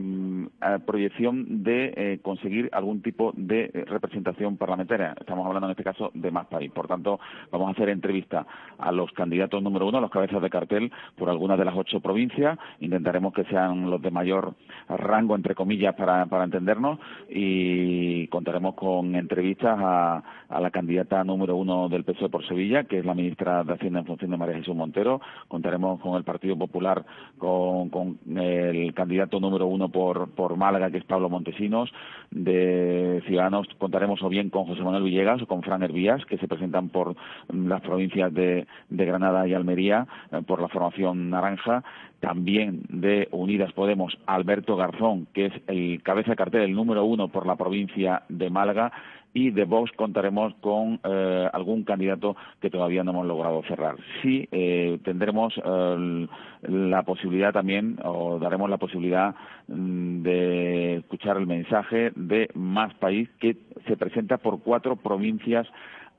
proyección 0.84 1.64
de 1.64 1.94
eh, 1.96 2.18
conseguir 2.20 2.68
algún 2.72 3.00
tipo 3.00 3.32
de 3.34 3.70
eh, 3.72 3.84
representación 3.86 4.58
parlamentaria. 4.58 5.14
Estamos 5.18 5.46
hablando 5.46 5.68
en 5.68 5.70
este 5.70 5.82
caso 5.82 6.10
de 6.12 6.30
más 6.30 6.46
país. 6.48 6.70
Por 6.70 6.88
tanto, 6.88 7.18
vamos 7.50 7.68
a 7.68 7.70
hacer 7.70 7.88
entrevista 7.88 8.46
a 8.78 8.92
los 8.92 9.10
candidatos 9.12 9.62
número 9.62 9.88
uno, 9.88 9.96
a 9.96 10.02
los 10.02 10.10
cabezas 10.10 10.42
de 10.42 10.50
cartel, 10.50 10.92
por 11.16 11.30
algunas 11.30 11.58
de 11.58 11.64
las 11.64 11.74
ocho 11.74 12.00
provincias. 12.00 12.58
Intentaremos 12.80 13.32
que 13.32 13.44
sean 13.44 13.88
los 13.88 14.02
de 14.02 14.10
mayor 14.10 14.54
rango, 14.90 15.34
entre 15.34 15.54
comillas, 15.54 15.94
para, 15.94 16.26
para 16.26 16.44
entendernos 16.44 16.98
y 17.30 18.26
contaremos 18.26 18.74
con 18.74 19.16
entrevistas 19.16 19.78
a, 19.80 20.22
a 20.50 20.60
la 20.60 20.70
candidata 20.70 21.24
número 21.24 21.56
uno 21.56 21.88
del 21.88 22.04
PSOE 22.04 22.28
por 22.28 22.46
Sevilla, 22.46 22.84
que 22.84 22.98
es 22.98 23.06
la 23.06 23.14
ministra 23.14 23.64
de 23.64 23.72
Hacienda 23.72 24.00
en 24.00 24.06
función 24.06 24.30
de 24.30 24.36
María 24.36 24.56
Jesús 24.56 24.76
Montero. 24.76 25.18
Contaremos 25.48 25.98
con 26.00 26.16
el 26.16 26.24
Partido 26.24 26.41
Popular, 26.42 27.04
con, 27.38 27.88
con 27.90 28.18
el 28.36 28.92
candidato 28.94 29.40
número 29.40 29.66
uno 29.66 29.88
por, 29.88 30.30
por 30.30 30.56
Málaga, 30.56 30.90
que 30.90 30.98
es 30.98 31.04
Pablo 31.04 31.28
Montesinos. 31.28 31.92
De 32.30 33.22
Ciudadanos 33.26 33.68
contaremos 33.78 34.22
o 34.22 34.28
bien 34.28 34.50
con 34.50 34.64
José 34.66 34.82
Manuel 34.82 35.04
Villegas 35.04 35.42
o 35.42 35.46
con 35.46 35.62
Fran 35.62 35.82
Hervías, 35.82 36.24
que 36.26 36.38
se 36.38 36.48
presentan 36.48 36.88
por 36.88 37.14
las 37.52 37.80
provincias 37.82 38.32
de, 38.34 38.66
de 38.90 39.04
Granada 39.04 39.46
y 39.46 39.54
Almería, 39.54 40.06
eh, 40.30 40.42
por 40.46 40.60
la 40.60 40.68
formación 40.68 41.30
naranja 41.30 41.82
también 42.20 42.82
de 42.88 43.26
Unidas 43.32 43.72
Podemos, 43.72 44.16
Alberto 44.26 44.76
Garzón, 44.76 45.26
que 45.34 45.46
es 45.46 45.52
el 45.66 46.02
cabeza 46.04 46.30
de 46.30 46.36
cartel, 46.36 46.62
el 46.62 46.72
número 46.72 47.04
uno 47.04 47.28
por 47.28 47.46
la 47.46 47.56
provincia 47.56 48.22
de 48.28 48.48
Málaga, 48.48 48.92
y 49.34 49.50
de 49.50 49.64
Vox 49.64 49.92
contaremos 49.92 50.54
con 50.60 51.00
eh, 51.04 51.48
algún 51.52 51.84
candidato 51.84 52.36
que 52.60 52.70
todavía 52.70 53.02
no 53.02 53.12
hemos 53.12 53.26
logrado 53.26 53.62
cerrar. 53.64 53.96
Sí, 54.20 54.48
eh, 54.52 54.98
tendremos 55.04 55.54
eh, 55.64 56.26
la 56.62 57.02
posibilidad 57.02 57.52
también, 57.52 57.98
o 58.04 58.38
daremos 58.38 58.68
la 58.68 58.78
posibilidad 58.78 59.34
mm, 59.68 60.22
de 60.22 60.96
escuchar 60.96 61.36
el 61.36 61.46
mensaje 61.46 62.12
de 62.14 62.50
Más 62.54 62.94
País, 62.94 63.28
que 63.40 63.56
se 63.86 63.96
presenta 63.96 64.38
por 64.38 64.60
cuatro 64.62 64.96
provincias 64.96 65.66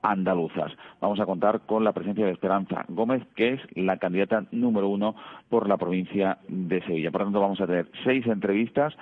andaluzas. 0.01 0.71
Vamos 0.99 1.19
a 1.19 1.25
contar 1.25 1.61
con 1.61 1.83
la 1.83 1.93
presencia 1.93 2.25
de 2.25 2.31
Esperanza 2.31 2.83
Gómez, 2.89 3.23
que 3.35 3.53
es 3.53 3.61
la 3.75 3.97
candidata 3.97 4.43
número 4.51 4.89
uno 4.89 5.15
por 5.49 5.69
la 5.69 5.77
provincia 5.77 6.39
de 6.49 6.81
Sevilla. 6.81 7.09
Por 7.09 7.21
lo 7.21 7.27
tanto, 7.27 7.39
vamos 7.39 7.61
a 7.61 7.67
tener 7.67 7.87
seis 8.03 8.27
entrevistas. 8.27 8.93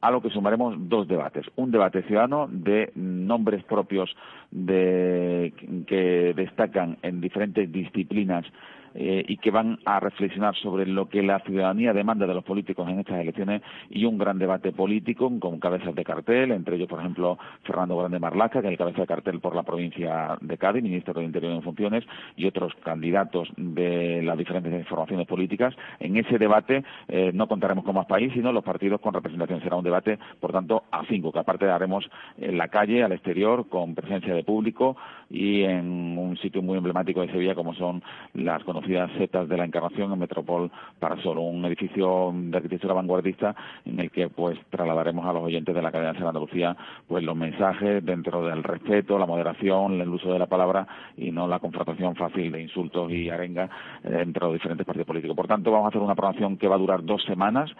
A 0.00 0.10
lo 0.10 0.20
que 0.20 0.30
sumaremos 0.30 0.74
dos 0.88 1.06
debates. 1.08 1.46
Un 1.56 1.70
debate 1.70 2.02
ciudadano 2.02 2.48
de 2.50 2.90
nombres 2.94 3.62
propios 3.64 4.14
de, 4.50 5.52
que 5.86 6.32
destacan 6.34 6.98
en 7.02 7.20
diferentes 7.20 7.70
disciplinas 7.70 8.46
eh, 8.94 9.24
y 9.26 9.36
que 9.36 9.50
van 9.50 9.78
a 9.84 10.00
reflexionar 10.00 10.56
sobre 10.56 10.86
lo 10.86 11.08
que 11.08 11.22
la 11.22 11.38
ciudadanía 11.40 11.92
demanda 11.92 12.26
de 12.26 12.34
los 12.34 12.44
políticos 12.44 12.88
en 12.88 13.00
estas 13.00 13.20
elecciones 13.20 13.62
y 13.88 14.04
un 14.04 14.18
gran 14.18 14.38
debate 14.38 14.72
político 14.72 15.30
con 15.38 15.60
cabezas 15.60 15.94
de 15.94 16.04
cartel, 16.04 16.50
entre 16.50 16.76
ellos, 16.76 16.88
por 16.88 16.98
ejemplo, 17.00 17.38
Fernando 17.62 17.96
Grande 17.96 18.18
Marlaca, 18.18 18.60
que 18.60 18.66
es 18.66 18.72
el 18.72 18.78
cabeza 18.78 19.02
de 19.02 19.06
cartel 19.06 19.40
por 19.40 19.54
la 19.54 19.62
provincia 19.62 20.36
de 20.40 20.58
Cádiz, 20.58 20.82
ministro 20.82 21.14
de 21.14 21.24
Interior 21.24 21.52
en 21.52 21.62
funciones, 21.62 22.04
y 22.36 22.46
otros 22.46 22.74
candidatos 22.82 23.48
de 23.56 24.22
las 24.22 24.36
diferentes 24.36 24.86
formaciones 24.88 25.26
políticas. 25.26 25.74
En 26.00 26.16
ese 26.16 26.38
debate 26.38 26.82
eh, 27.08 27.30
no 27.32 27.46
contaremos 27.46 27.84
con 27.84 27.94
más 27.94 28.06
país, 28.06 28.32
sino 28.32 28.52
los 28.52 28.64
partidos 28.64 29.00
con 29.00 29.14
representación. 29.14 29.60
Será 29.60 29.76
un 29.76 29.84
debate, 29.84 30.18
por 30.40 30.52
tanto, 30.52 30.82
a 30.90 31.04
cinco, 31.06 31.30
que 31.30 31.38
aparte 31.38 31.68
haremos 31.70 32.08
en 32.38 32.58
la 32.58 32.68
calle, 32.68 33.04
al 33.04 33.12
exterior, 33.12 33.68
con 33.68 33.94
presencia 33.94 34.34
de 34.34 34.42
público 34.42 34.96
y 35.28 35.62
en 35.62 36.18
un 36.18 36.36
sitio 36.38 36.60
muy 36.60 36.76
emblemático 36.76 37.20
de 37.20 37.30
Sevilla, 37.30 37.54
como 37.54 37.74
son 37.74 38.02
las 38.34 38.64
conocidas 38.64 38.79
setas 39.18 39.48
de 39.48 39.56
la 39.56 39.64
Encarnación 39.64 40.12
en 40.12 40.18
Metropol 40.18 40.70
para 40.98 41.20
solo 41.22 41.42
un 41.42 41.64
edificio 41.64 42.32
de 42.34 42.56
arquitectura 42.56 42.94
vanguardista 42.94 43.54
en 43.84 44.00
el 44.00 44.10
que 44.10 44.28
pues 44.28 44.58
trasladaremos 44.70 45.26
a 45.26 45.32
los 45.32 45.44
oyentes 45.44 45.74
de 45.74 45.82
la 45.82 45.92
cadena 45.92 46.12
de 46.12 46.26
Andalucía 46.26 46.76
pues 47.06 47.24
los 47.24 47.36
mensajes 47.36 48.04
dentro 48.04 48.44
del 48.44 48.62
respeto, 48.62 49.18
la 49.18 49.26
moderación, 49.26 50.00
el 50.00 50.08
uso 50.08 50.32
de 50.32 50.38
la 50.38 50.46
palabra 50.46 50.86
y 51.16 51.30
no 51.30 51.46
la 51.46 51.58
confrontación 51.58 52.14
fácil 52.16 52.52
de 52.52 52.62
insultos 52.62 53.10
y 53.10 53.30
arengas 53.30 53.70
eh, 54.04 54.18
entre 54.20 54.44
los 54.44 54.54
diferentes 54.54 54.86
partidos 54.86 55.06
políticos. 55.06 55.36
Por 55.36 55.48
tanto, 55.48 55.70
vamos 55.70 55.86
a 55.86 55.88
hacer 55.88 56.00
una 56.00 56.14
programación 56.14 56.56
que 56.56 56.68
va 56.68 56.76
a 56.76 56.78
durar 56.78 57.04
dos 57.04 57.22
semanas, 57.24 57.70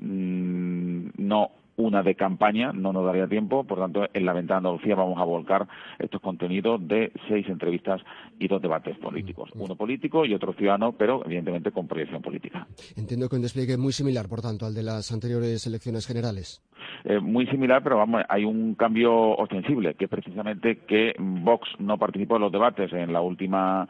mm, 0.00 1.08
no 1.18 1.50
una 1.78 2.02
de 2.02 2.16
campaña, 2.16 2.72
no 2.72 2.92
nos 2.92 3.06
daría 3.06 3.28
tiempo, 3.28 3.64
por 3.64 3.78
tanto, 3.78 4.04
en 4.12 4.26
la 4.26 4.32
ventana 4.32 4.60
de 4.60 4.68
Andalucía 4.68 4.96
vamos 4.96 5.18
a 5.18 5.24
volcar 5.24 5.66
estos 5.98 6.20
contenidos 6.20 6.86
de 6.86 7.12
seis 7.28 7.48
entrevistas 7.48 8.02
y 8.38 8.48
dos 8.48 8.60
debates 8.60 8.98
políticos. 8.98 9.50
Uno 9.54 9.76
político 9.76 10.24
y 10.24 10.34
otro 10.34 10.52
ciudadano, 10.52 10.92
pero 10.92 11.24
evidentemente 11.24 11.70
con 11.70 11.86
proyección 11.86 12.20
política. 12.20 12.66
Entiendo 12.96 13.28
que 13.28 13.36
un 13.36 13.42
despliegue 13.42 13.78
muy 13.78 13.92
similar, 13.92 14.28
por 14.28 14.42
tanto, 14.42 14.66
al 14.66 14.74
de 14.74 14.82
las 14.82 15.12
anteriores 15.12 15.66
elecciones 15.66 16.06
generales. 16.06 16.62
Eh, 17.04 17.20
muy 17.20 17.46
similar, 17.46 17.82
pero 17.82 17.96
vamos, 17.96 18.22
hay 18.28 18.44
un 18.44 18.74
cambio 18.74 19.36
ostensible, 19.36 19.94
que 19.94 20.06
es 20.06 20.10
precisamente 20.10 20.78
que 20.78 21.14
Vox 21.18 21.68
no 21.78 21.96
participó 21.96 22.36
en 22.36 22.42
los 22.42 22.52
debates 22.52 22.92
en 22.92 23.12
la 23.12 23.20
última 23.20 23.88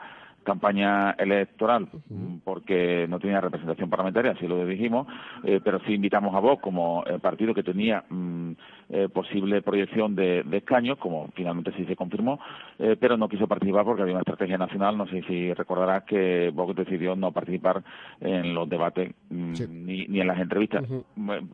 campaña 0.48 1.10
electoral 1.18 1.88
porque 2.42 3.06
no 3.06 3.20
tenía 3.20 3.40
representación 3.40 3.90
parlamentaria, 3.90 4.32
así 4.32 4.46
lo 4.46 4.64
dijimos, 4.64 5.06
eh, 5.44 5.60
pero 5.62 5.78
sí 5.86 5.92
invitamos 5.92 6.34
a 6.34 6.40
Vox 6.40 6.62
como 6.62 7.04
partido 7.20 7.52
que 7.52 7.62
tenía 7.62 8.02
mm, 8.08 8.27
eh, 8.90 9.08
posible 9.08 9.62
proyección 9.62 10.14
de, 10.14 10.44
escaños, 10.52 10.98
como 10.98 11.28
finalmente 11.34 11.72
sí 11.76 11.84
se 11.84 11.96
confirmó, 11.96 12.40
pero 13.00 13.16
no 13.16 13.28
quiso 13.28 13.46
participar 13.46 13.84
porque 13.84 14.02
había 14.02 14.14
una 14.14 14.22
estrategia 14.22 14.58
nacional. 14.58 14.96
No 14.96 15.06
sé 15.06 15.22
si 15.22 15.52
recordarás 15.52 16.04
que 16.04 16.50
Vox 16.54 16.74
decidió 16.74 17.14
no 17.16 17.32
participar 17.32 17.82
en 18.20 18.54
los 18.54 18.68
debates 18.68 19.12
mm, 19.30 19.52
ni, 19.70 20.20
en 20.20 20.26
las 20.26 20.38
entrevistas. 20.38 20.84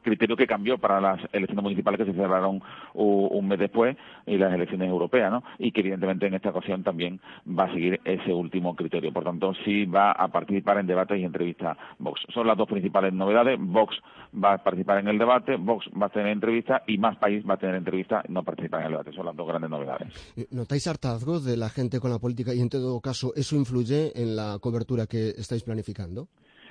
Criterio 0.02 0.36
que 0.36 0.46
cambió 0.46 0.78
para 0.78 1.00
las 1.00 1.20
elecciones 1.32 1.62
municipales 1.62 1.98
que 1.98 2.06
se 2.06 2.12
celebraron 2.12 2.62
un, 2.94 3.48
mes 3.48 3.58
después 3.58 3.96
y 4.26 4.38
las 4.38 4.52
elecciones 4.52 4.88
europeas, 4.88 5.30
¿no? 5.30 5.42
Y 5.58 5.72
que 5.72 5.80
evidentemente 5.80 6.26
en 6.26 6.34
esta 6.34 6.50
ocasión 6.50 6.82
también 6.82 7.20
va 7.46 7.64
a 7.64 7.72
seguir 7.72 8.00
ese 8.04 8.32
último 8.32 8.74
criterio. 8.74 9.12
Por 9.12 9.24
tanto, 9.24 9.52
sí 9.64 9.84
va 9.84 10.12
a 10.12 10.28
participar 10.28 10.78
en 10.78 10.86
debates 10.86 11.18
y 11.18 11.24
entrevistas 11.24 11.76
Vox. 11.98 12.22
Son 12.32 12.46
las 12.46 12.56
dos 12.56 12.68
principales 12.68 13.12
novedades. 13.12 13.58
Vox 13.60 13.96
va 14.42 14.54
a 14.54 14.58
participar 14.58 14.98
en 14.98 15.08
el 15.08 15.18
debate, 15.18 15.56
Vox 15.56 15.88
va 16.00 16.06
a 16.06 16.10
tener 16.10 16.28
entrevistas 16.28 16.82
y 16.86 16.98
Más 16.98 17.16
País 17.25 17.43
va 17.49 17.54
a 17.54 17.57
tener 17.57 17.76
entrevistas 17.76 18.23
y 18.28 18.33
no 18.33 18.43
participar 18.43 18.81
en 18.81 18.87
el 18.87 18.93
debate. 18.93 19.12
Son 19.12 19.25
las 19.25 19.35
dos 19.35 19.49
grandes 19.49 19.71
novedades. 19.71 20.09
Eh, 20.37 20.47
¿Notáis 20.50 20.87
hartazgo 20.87 21.40
de 21.40 21.57
la 21.57 21.71
gente 21.71 21.99
con 21.99 22.11
la 22.11 22.19
política 22.19 22.52
y 22.52 22.61
en 22.61 22.69
todo 22.69 23.00
caso 23.00 23.33
eso 23.35 23.57
influye 23.57 24.12
en 24.14 24.37
la 24.37 24.59
cobertura 24.61 25.07
que 25.07 25.31
estáis 25.31 25.62
planificando? 25.62 26.28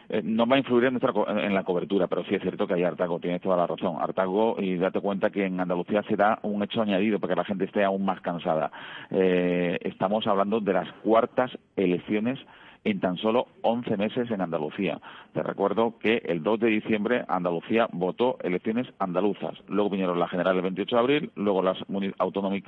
Eh, 0.10 0.22
no 0.24 0.46
va 0.46 0.58
a 0.58 0.60
influir 0.60 0.86
en, 0.86 0.94
nuestra, 0.94 1.12
en 1.28 1.54
la 1.54 1.64
cobertura, 1.64 2.08
pero 2.08 2.24
sí 2.26 2.36
es 2.36 2.42
cierto 2.42 2.68
que 2.68 2.76
hay 2.76 2.84
hartazgo, 2.84 3.20
tienes 3.20 3.42
toda 3.42 3.58
la 3.58 3.66
razón. 3.66 3.96
Hartazgo, 4.00 4.58
y 4.60 4.76
date 4.76 5.00
cuenta 5.00 5.32
que 5.32 5.46
en 5.46 5.60
Andalucía 5.60 6.04
se 6.04 6.16
da 6.16 6.38
un 6.44 6.62
hecho 6.62 6.82
añadido 6.82 7.20
para 7.20 7.34
que 7.34 7.40
la 7.40 7.46
gente 7.46 7.66
esté 7.66 7.84
aún 7.84 8.06
más 8.06 8.22
cansada. 8.22 8.72
Eh, 9.10 9.80
estamos 9.82 10.28
hablando 10.28 10.60
de 10.60 10.74
las 10.74 10.92
cuartas 11.04 11.52
elecciones 11.76 12.38
en 12.84 13.00
tan 13.00 13.18
solo 13.18 13.48
11 13.62 13.98
meses 13.98 14.30
en 14.32 14.42
Andalucía. 14.42 15.00
Te 15.34 15.42
recuerdo 15.42 15.98
que 16.00 16.18
el 16.26 16.44
2 16.44 16.60
de 16.60 16.68
diciembre 16.68 17.24
Andalucía 17.28 17.88
votó 17.92 18.38
elecciones 18.42 18.88
andaluzas. 19.00 19.58
Luego 19.68 19.90
vinieron 19.90 20.20
las 20.20 20.30
generales 20.30 20.58
el 20.58 20.64
28 20.64 20.96
de 20.96 21.02
abril, 21.02 21.32
luego 21.36 21.62
las, 21.62 21.78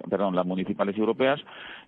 perdón, 0.10 0.36
las 0.36 0.46
municipales 0.46 0.98
europeas 0.98 1.40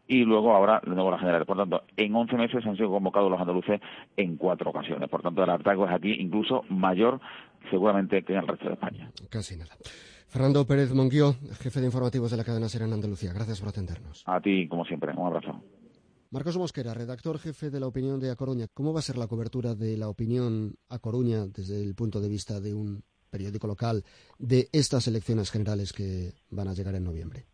y 0.08 0.24
luego 0.24 0.54
ahora 0.54 0.82
de 0.86 0.94
nuevo 0.94 1.12
las 1.12 1.20
generales. 1.20 1.48
Por 1.48 1.58
tanto, 1.58 1.84
en 1.96 2.16
11 2.16 2.36
meses 2.36 2.66
han 2.66 2.76
sido 2.76 2.90
convocados 2.90 3.32
los 3.32 3.40
andaluces 3.40 3.82
en 4.18 4.38
cuatro 4.38 4.70
ocasiones. 4.72 5.10
Por 5.10 5.22
tanto, 5.22 5.44
el 5.44 5.50
hartazgo 5.50 5.86
es 5.86 5.92
aquí 5.92 6.14
incluso 6.20 6.64
mayor 6.70 7.20
seguramente 7.70 8.24
que 8.24 8.34
en 8.34 8.40
el 8.40 8.48
resto 8.48 8.66
de 8.66 8.74
España. 8.74 9.12
Casi 9.30 9.58
nada. 9.58 9.72
Fernando 10.28 10.68
Pérez 10.68 10.94
Monguió, 10.94 11.36
jefe 11.62 11.80
de 11.80 11.86
informativos 11.86 12.32
de 12.32 12.38
la 12.38 12.44
cadena 12.44 12.68
SER 12.68 12.84
en 12.84 12.94
Andalucía. 12.94 13.32
Gracias 13.34 13.60
por 13.62 13.70
atendernos. 13.70 14.24
A 14.26 14.42
ti, 14.42 14.68
como 14.68 14.84
siempre. 14.86 15.14
Un 15.16 15.28
abrazo. 15.28 15.62
Marcos 16.30 16.58
Mosquera, 16.58 16.94
redactor 16.94 17.40
jefe 17.40 17.70
de 17.70 17.80
la 17.80 17.88
opinión 17.88 18.20
de 18.20 18.30
A 18.30 18.36
Coruña. 18.36 18.68
¿Cómo 18.74 18.92
va 18.92 19.00
a 19.00 19.04
ser 19.04 19.18
la 19.18 19.28
cobertura 19.28 19.76
de 19.76 19.96
la 19.96 20.10
opinión 20.10 20.76
a 20.90 21.00
Coruña 21.00 21.48
desde 21.48 21.82
el 21.82 21.96
punto 21.96 22.20
de 22.20 22.28
vista 22.28 22.60
de 22.60 22.74
un 22.74 23.04
periódico 23.30 23.66
local 23.66 24.04
de 24.38 24.68
estas 24.74 25.08
elecciones 25.08 25.52
generales 25.52 25.94
que 25.94 26.34
van 26.50 26.68
a 26.68 26.74
llegar 26.74 26.96
en 26.96 27.06
noviembre? 27.06 27.46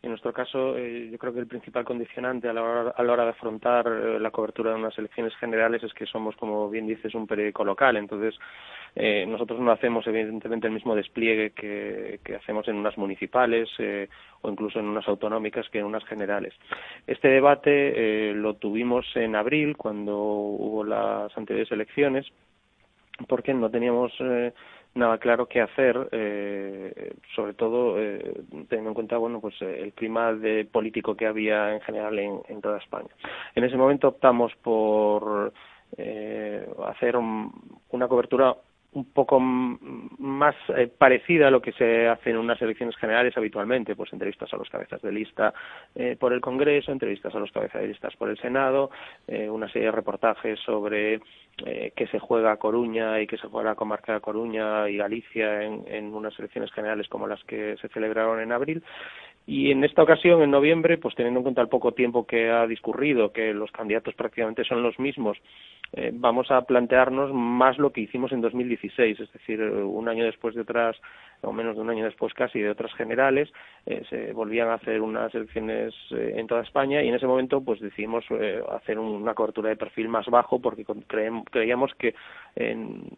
En 0.00 0.10
nuestro 0.10 0.32
caso, 0.32 0.76
eh, 0.78 1.08
yo 1.10 1.18
creo 1.18 1.32
que 1.32 1.40
el 1.40 1.48
principal 1.48 1.84
condicionante 1.84 2.48
a 2.48 2.52
la, 2.52 2.62
hora, 2.62 3.24
de 3.24 3.30
afrontar 3.30 3.88
eh, 3.88 4.20
la 4.20 4.30
cobertura 4.30 4.70
de 4.70 4.76
unas 4.76 4.96
elecciones 4.96 5.34
generales 5.36 5.82
es 5.82 5.92
que 5.92 6.06
somos, 6.06 6.36
como 6.36 6.70
bien 6.70 6.86
dices, 6.86 7.16
un 7.16 7.26
periódico 7.26 7.64
local. 7.64 7.96
Entonces, 7.96 8.38
eh, 8.94 9.26
nosotros 9.26 9.58
no 9.58 9.72
hacemos, 9.72 10.06
evidentemente, 10.06 10.68
el 10.68 10.72
mismo 10.72 10.94
despliegue 10.94 11.50
que, 11.50 12.20
hacemos 12.36 12.68
en 12.68 12.76
unas 12.76 12.96
municipales 12.96 13.68
o 14.42 14.50
incluso 14.50 14.78
en 14.78 14.86
unas 14.86 15.08
autonómicas 15.08 15.68
que 15.68 15.80
en 15.80 15.86
unas 15.86 16.04
generales. 16.04 16.54
Este 17.06 17.28
debate 17.28 18.32
lo 18.34 18.54
tuvimos 18.54 19.04
en 19.16 19.34
abril, 19.34 19.76
cuando 19.76 20.16
hubo 20.16 20.84
las 20.84 21.36
anteriores 21.36 21.72
elecciones, 21.72 22.26
porque 23.26 23.52
no 23.52 23.70
teníamos 23.70 24.12
nada 24.94 25.18
claro 25.18 25.46
qué 25.46 25.60
hacer, 25.60 26.08
eh, 26.12 27.14
sobre 27.34 27.54
todo 27.54 27.98
eh, 27.98 28.42
teniendo 28.68 28.90
en 28.90 28.94
cuenta 28.94 29.16
bueno 29.16 29.40
pues 29.40 29.54
eh, 29.60 29.80
el 29.82 29.92
clima 29.92 30.32
de 30.32 30.64
político 30.64 31.16
que 31.16 31.26
había 31.26 31.74
en 31.74 31.80
general 31.80 32.18
en, 32.18 32.60
toda 32.60 32.78
España. 32.78 33.08
En 33.54 33.64
ese 33.64 33.76
momento 33.76 34.08
optamos 34.08 34.52
por 34.62 35.52
hacer 36.86 37.16
una 37.16 38.08
cobertura 38.08 38.54
un 38.92 39.04
poco 39.12 39.38
más 39.40 40.54
parecida 40.96 41.48
a 41.48 41.50
lo 41.50 41.60
que 41.60 41.72
se 41.72 42.08
hace 42.08 42.30
en 42.30 42.38
unas 42.38 42.60
elecciones 42.62 42.96
generales 42.96 43.36
habitualmente, 43.36 43.94
pues 43.94 44.12
entrevistas 44.12 44.52
a 44.52 44.56
los 44.56 44.68
cabezas 44.70 45.02
de 45.02 45.12
lista 45.12 45.52
por 46.18 46.32
el 46.32 46.40
Congreso, 46.40 46.90
entrevistas 46.90 47.34
a 47.34 47.38
los 47.38 47.52
cabezas 47.52 47.82
de 47.82 47.88
listas 47.88 48.16
por 48.16 48.30
el 48.30 48.38
Senado, 48.38 48.90
una 49.28 49.68
serie 49.68 49.86
de 49.86 49.92
reportajes 49.92 50.58
sobre 50.60 51.20
eh, 51.66 51.92
que 51.96 52.06
se 52.06 52.20
juega 52.20 52.56
Coruña 52.56 53.20
y 53.20 53.26
que 53.26 53.36
se 53.36 53.48
juega 53.48 53.70
la 53.70 53.74
comarca 53.74 54.14
de 54.14 54.20
Coruña 54.20 54.88
y 54.88 54.96
Galicia 54.96 55.64
en 55.64 56.14
unas 56.14 56.38
elecciones 56.38 56.70
generales 56.72 57.08
como 57.08 57.26
las 57.26 57.42
que 57.44 57.76
se 57.80 57.88
celebraron 57.88 58.40
en 58.40 58.52
abril. 58.52 58.82
Y 59.50 59.70
en 59.70 59.82
esta 59.82 60.02
ocasión, 60.02 60.42
en 60.42 60.50
noviembre, 60.50 60.98
pues 60.98 61.14
teniendo 61.14 61.40
en 61.40 61.44
cuenta 61.44 61.62
el 61.62 61.68
poco 61.68 61.92
tiempo 61.92 62.26
que 62.26 62.50
ha 62.50 62.66
discurrido, 62.66 63.32
que 63.32 63.54
los 63.54 63.72
candidatos 63.72 64.14
prácticamente 64.14 64.62
son 64.62 64.82
los 64.82 64.98
mismos, 64.98 65.38
eh, 65.94 66.10
vamos 66.12 66.50
a 66.50 66.60
plantearnos 66.62 67.32
más 67.32 67.78
lo 67.78 67.90
que 67.90 68.02
hicimos 68.02 68.30
en 68.32 68.42
2016, 68.42 69.20
es 69.20 69.32
decir, 69.32 69.62
un 69.62 70.06
año 70.06 70.24
después 70.24 70.54
de 70.54 70.60
otras, 70.60 70.96
o 71.40 71.50
menos 71.50 71.76
de 71.76 71.80
un 71.80 71.88
año 71.88 72.04
después 72.04 72.34
casi, 72.34 72.60
de 72.60 72.68
otras 72.68 72.92
generales, 72.92 73.50
eh, 73.86 74.02
se 74.10 74.32
volvían 74.34 74.68
a 74.68 74.74
hacer 74.74 75.00
unas 75.00 75.34
elecciones 75.34 75.94
eh, 76.10 76.34
en 76.36 76.46
toda 76.46 76.60
España 76.60 77.02
y 77.02 77.08
en 77.08 77.14
ese 77.14 77.26
momento 77.26 77.62
pues 77.62 77.80
decidimos 77.80 78.26
hacer 78.70 78.98
una 78.98 79.32
cobertura 79.32 79.70
de 79.70 79.76
perfil 79.76 80.08
más 80.08 80.26
bajo 80.26 80.60
porque 80.60 80.84
creíamos 81.50 81.94
que 81.94 82.14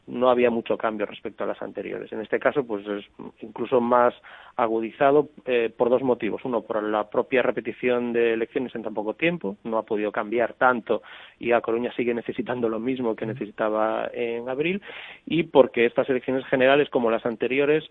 no 0.06 0.30
había 0.30 0.50
mucho 0.50 0.76
cambio 0.76 1.06
respecto 1.06 1.42
a 1.42 1.46
las 1.48 1.60
anteriores. 1.62 2.12
En 2.12 2.20
este 2.20 2.38
caso, 2.38 2.64
pues 2.64 2.86
es 2.86 3.04
incluso 3.40 3.80
más 3.80 4.14
agudizado 4.56 5.30
por 5.76 5.88
dos 5.88 6.02
motivos. 6.02 6.19
Uno, 6.44 6.62
por 6.62 6.82
la 6.82 7.08
propia 7.08 7.42
repetición 7.42 8.12
de 8.12 8.34
elecciones 8.34 8.74
en 8.74 8.82
tan 8.82 8.94
poco 8.94 9.14
tiempo, 9.14 9.56
no 9.64 9.78
ha 9.78 9.84
podido 9.84 10.12
cambiar 10.12 10.54
tanto 10.54 11.02
y 11.38 11.52
a 11.52 11.60
Coruña 11.60 11.92
sigue 11.94 12.12
necesitando 12.14 12.68
lo 12.68 12.78
mismo 12.78 13.16
que 13.16 13.26
necesitaba 13.26 14.10
en 14.12 14.48
abril, 14.48 14.82
y 15.26 15.44
porque 15.44 15.86
estas 15.86 16.08
elecciones 16.10 16.44
generales, 16.46 16.90
como 16.90 17.10
las 17.10 17.24
anteriores, 17.24 17.84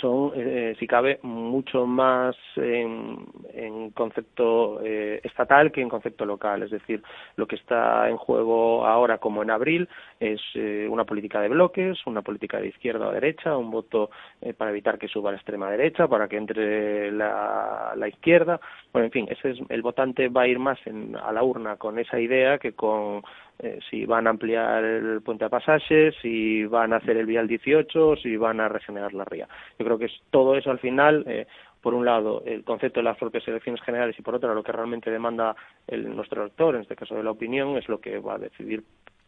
son, 0.00 0.32
eh, 0.34 0.76
si 0.78 0.86
cabe, 0.86 1.18
mucho 1.22 1.86
más 1.86 2.36
en, 2.56 3.90
concepto 3.94 4.80
eh, 4.82 5.20
estatal 5.24 5.72
que 5.72 5.80
en 5.80 5.88
concepto 5.88 6.24
local. 6.24 6.62
Es 6.62 6.70
decir, 6.70 7.02
lo 7.36 7.46
que 7.46 7.56
está 7.56 8.08
en 8.08 8.16
juego 8.16 8.86
ahora, 8.86 9.18
como 9.18 9.42
en 9.42 9.50
abril, 9.50 9.88
es 10.20 10.40
eh, 10.54 10.86
una 10.88 11.04
política 11.04 11.40
de 11.40 11.48
bloques, 11.48 11.98
una 12.06 12.22
política 12.22 12.58
de 12.60 12.68
izquierda 12.68 13.08
o 13.08 13.12
derecha, 13.12 13.56
un 13.56 13.70
voto 13.70 14.10
para 14.56 14.70
evitar 14.70 14.98
que 14.98 15.08
suba 15.08 15.30
la 15.30 15.36
extrema 15.36 15.70
derecha, 15.70 16.08
para 16.08 16.28
que 16.28 16.36
entre 16.36 17.10
la, 17.12 17.81
izquierda. 18.08 18.60
Bueno, 18.92 19.06
en 19.06 19.12
fin, 19.12 19.26
ese 19.30 19.50
es, 19.50 19.58
el 19.68 19.82
votante 19.82 20.28
va 20.28 20.42
a 20.42 20.48
ir 20.48 20.58
más 20.58 20.78
a 21.22 21.32
la 21.32 21.42
urna 21.42 21.76
con 21.76 21.98
esa 21.98 22.20
idea 22.20 22.58
que 22.58 22.72
con 22.72 23.22
eh, 23.58 23.78
si 23.88 24.04
van 24.06 24.26
a 24.26 24.30
ampliar 24.30 24.84
el 24.84 25.22
puente 25.22 25.44
a 25.44 25.48
pasajes, 25.48 26.14
si 26.20 26.64
van 26.64 26.92
a 26.92 26.96
hacer 26.96 27.16
el 27.16 27.26
vial 27.26 27.46
18, 27.46 28.16
si 28.16 28.36
van 28.36 28.60
a 28.60 28.68
regenerar 28.68 29.12
la 29.14 29.24
ría. 29.24 29.48
Yo 29.78 29.84
creo 29.84 29.98
que 29.98 30.06
es 30.06 30.20
todo 30.30 30.56
eso 30.56 30.70
al 30.70 30.80
final, 30.80 31.24
eh, 31.26 31.46
por 31.80 31.94
un 31.94 32.04
lado, 32.04 32.42
el 32.44 32.64
concepto 32.64 33.00
de 33.00 33.04
las 33.04 33.18
propias 33.18 33.46
elecciones 33.46 33.82
generales 33.82 34.16
y 34.18 34.22
por 34.22 34.34
otro, 34.34 34.54
lo 34.54 34.62
que 34.62 34.72
realmente 34.72 35.10
demanda 35.10 35.54
el, 35.86 36.14
nuestro 36.14 36.42
elector, 36.42 36.74
en 36.74 36.82
este 36.82 36.96
caso 36.96 37.14
de 37.14 37.22
la 37.22 37.30
opinión, 37.30 37.76
es 37.76 37.88
lo 37.88 38.00
que 38.00 38.18
va 38.18 38.34
a 38.34 38.38
decidir 38.38 38.84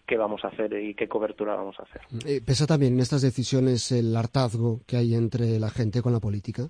qué 0.07 0.17
vamos 0.17 0.45
a 0.45 0.49
hacer 0.49 0.73
y 0.73 0.95
qué 0.95 1.09
cobertura 1.09 1.55
vamos 1.55 1.77
a 1.79 1.83
hacer. 1.83 2.03
Eh, 2.27 2.41
¿Pesa 2.45 2.67
también 2.67 2.95
en 2.95 3.01
estas 3.01 3.23
decisiones 3.23 3.91
el 3.93 4.17
hartazgo 4.17 4.81
que 4.87 4.97
hay 4.97 5.15
entre 5.15 5.59
la 5.59 5.71
gente 5.71 6.03
con 6.03 6.13
la 6.13 6.21
política? 6.21 6.69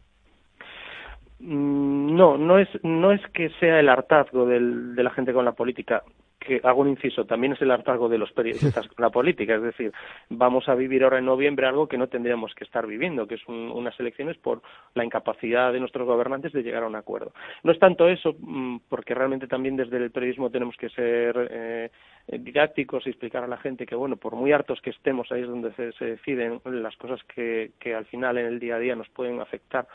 Mm, 1.47 2.17
no, 2.17 2.39
no 2.39 2.59
es, 2.59 2.69
no 2.83 3.13
es 3.13 3.21
que 3.35 3.51
sea 3.61 3.79
el 3.79 3.91
hartazgo 3.91 4.47
de 4.47 5.03
la 5.03 5.11
gente 5.11 5.35
con 5.35 5.45
la 5.45 5.53
política 5.53 6.03
que 6.45 6.61
hago 6.63 6.83
un 6.83 6.89
inciso, 6.89 7.25
también 7.25 7.55
es 7.55 7.63
el 7.63 7.71
hartazgo 7.71 8.09
de 8.09 8.19
los 8.19 8.31
periodistas 8.33 8.87
con 8.89 9.03
la 9.03 9.11
política, 9.11 9.55
es 9.55 9.63
decir, 9.63 9.93
vamos 10.29 10.69
a 10.69 10.75
vivir 10.75 11.03
ahora 11.03 11.19
en 11.19 11.25
noviembre 11.25 11.67
algo 11.67 11.89
que 11.89 11.99
no 11.99 12.09
tendríamos 12.09 12.55
que 12.55 12.65
estar 12.65 12.87
viviendo, 12.87 13.27
que 13.27 13.37
es 13.37 13.49
unas 13.49 13.99
elecciones 13.99 14.37
por 14.37 14.63
la 14.95 15.05
incapacidad 15.05 15.73
de 15.73 15.81
nuestros 15.81 16.07
gobernantes 16.07 16.53
de 16.53 16.63
llegar 16.63 16.85
a 16.85 16.87
un 16.87 16.97
acuerdo. 16.97 17.33
No 17.63 17.73
es 17.73 17.79
tanto 17.79 18.09
eso, 18.09 18.37
mm, 18.39 18.81
porque 18.89 19.15
realmente 19.15 19.47
también 19.47 19.77
desde 19.77 19.97
el 19.97 20.11
periodismo 20.11 20.51
tenemos 20.51 20.77
que 20.77 20.91
ser 20.91 21.49
eh, 21.51 21.91
didácticos 22.27 23.07
y 23.07 23.11
explicar 23.11 23.45
a 23.45 23.49
la 23.49 23.59
gente 23.59 23.85
que, 23.85 23.95
bueno, 23.95 24.17
por 24.17 24.35
muy 24.35 24.53
hartos 24.53 24.81
que 24.81 24.91
estemos, 24.91 25.31
ahí 25.31 25.43
es 25.43 25.49
donde 25.49 25.73
se, 25.75 26.05
deciden 26.05 26.61
las 26.65 26.97
cosas 26.97 27.23
que, 27.25 27.73
que, 27.79 27.95
al 27.95 28.07
final 28.07 28.39
en 28.39 28.47
el 28.47 28.59
día 28.59 28.77
a 28.77 28.79
día 28.79 28.97
nos 28.97 29.09
pueden 29.11 29.41
afectar. 29.41 29.87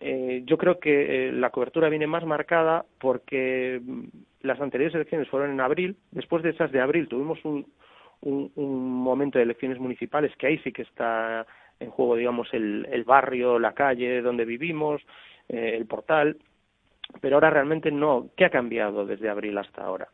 Eh, 0.00 0.42
yo 0.46 0.56
creo 0.58 0.78
que 0.78 1.28
eh, 1.28 1.32
la 1.32 1.50
cobertura 1.50 1.88
viene 1.88 2.06
más 2.06 2.24
marcada 2.24 2.84
porque 3.00 3.80
mm, 3.84 4.04
las 4.42 4.60
anteriores 4.60 4.94
elecciones 4.94 5.28
fueron 5.28 5.50
en 5.50 5.60
abril. 5.60 5.96
Después 6.12 6.42
de 6.44 6.50
esas 6.50 6.70
de 6.70 6.80
abril 6.80 7.08
tuvimos 7.08 7.44
un, 7.44 7.66
un, 8.20 8.50
momento 9.02 9.38
de 9.38 9.44
elecciones 9.44 9.80
municipales 9.80 10.32
que 10.36 10.46
ahí 10.46 10.58
sí 10.58 10.72
que 10.72 10.82
está 10.82 11.44
en 11.80 11.90
juego, 11.90 12.14
digamos, 12.14 12.48
el, 12.54 12.86
el 12.92 13.02
barrio, 13.02 13.58
la 13.58 13.72
calle 13.74 14.22
donde 14.22 14.44
vivimos, 14.44 15.02
el 15.48 15.84
portal. 15.86 16.36
Pero 17.20 17.36
ahora 17.36 17.50
realmente 17.50 17.90
no. 17.90 18.28
¿Qué 18.36 18.44
ha 18.44 18.50
cambiado 18.50 19.04
desde 19.04 19.28
abril 19.28 19.58
hasta 19.58 19.82
ahora? 19.82 20.08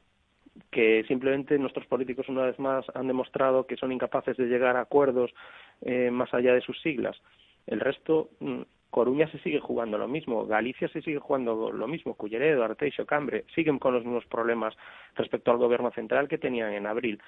Que 0.71 1.05
simplemente 1.09 1.59
nuestros 1.59 1.87
políticos 1.87 2.29
una 2.29 2.47
vez 2.47 2.59
más 2.59 2.85
han 2.95 3.07
demostrado 3.07 3.67
que 3.67 3.77
son 3.77 3.93
incapaces 3.93 4.37
de 4.37 4.47
llegar 4.47 4.77
a 4.77 4.83
acuerdos 4.83 5.33
eh, 5.83 6.11
más 6.11 6.33
allá 6.35 6.55
de 6.55 6.61
sus 6.61 6.81
siglas. 6.83 7.17
El 7.67 7.81
resto, 7.81 8.31
mm, 8.41 8.63
Coruña 8.91 9.31
se 9.31 9.39
sigue 9.41 9.61
jugando 9.61 9.99
lo 9.99 10.09
mismo, 10.09 10.47
Galicia 10.47 10.89
se 10.89 11.03
sigue 11.03 11.19
jugando 11.19 11.71
lo 11.71 11.87
mismo, 11.87 12.15
Culleredo, 12.15 12.65
Arteixo, 12.65 13.05
Cambre, 13.05 13.45
siguen 13.55 13.79
con 13.79 13.93
los 13.93 14.05
mismos 14.05 14.25
problemas 14.27 14.75
respecto 15.15 15.51
al 15.51 15.59
gobierno 15.59 15.91
central 15.91 16.29
que 16.29 16.39
tenían 16.39 16.73
en 16.73 16.87
abril. 16.87 17.21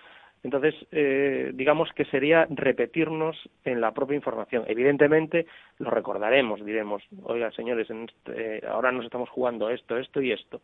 Entonces, 0.42 0.74
eh, 0.90 1.50
digamos 1.52 1.92
que 1.92 2.06
sería 2.06 2.46
repetirnos 2.48 3.36
en 3.64 3.82
la 3.82 3.92
propia 3.92 4.16
información. 4.16 4.64
Evidentemente, 4.66 5.46
lo 5.78 5.90
recordaremos, 5.90 6.64
diremos, 6.64 7.02
oiga, 7.24 7.50
señores, 7.50 7.90
este, 7.90 8.66
ahora 8.66 8.90
nos 8.90 9.04
estamos 9.04 9.28
jugando 9.28 9.68
esto, 9.68 9.98
esto 9.98 10.22
y 10.22 10.32
esto 10.32 10.62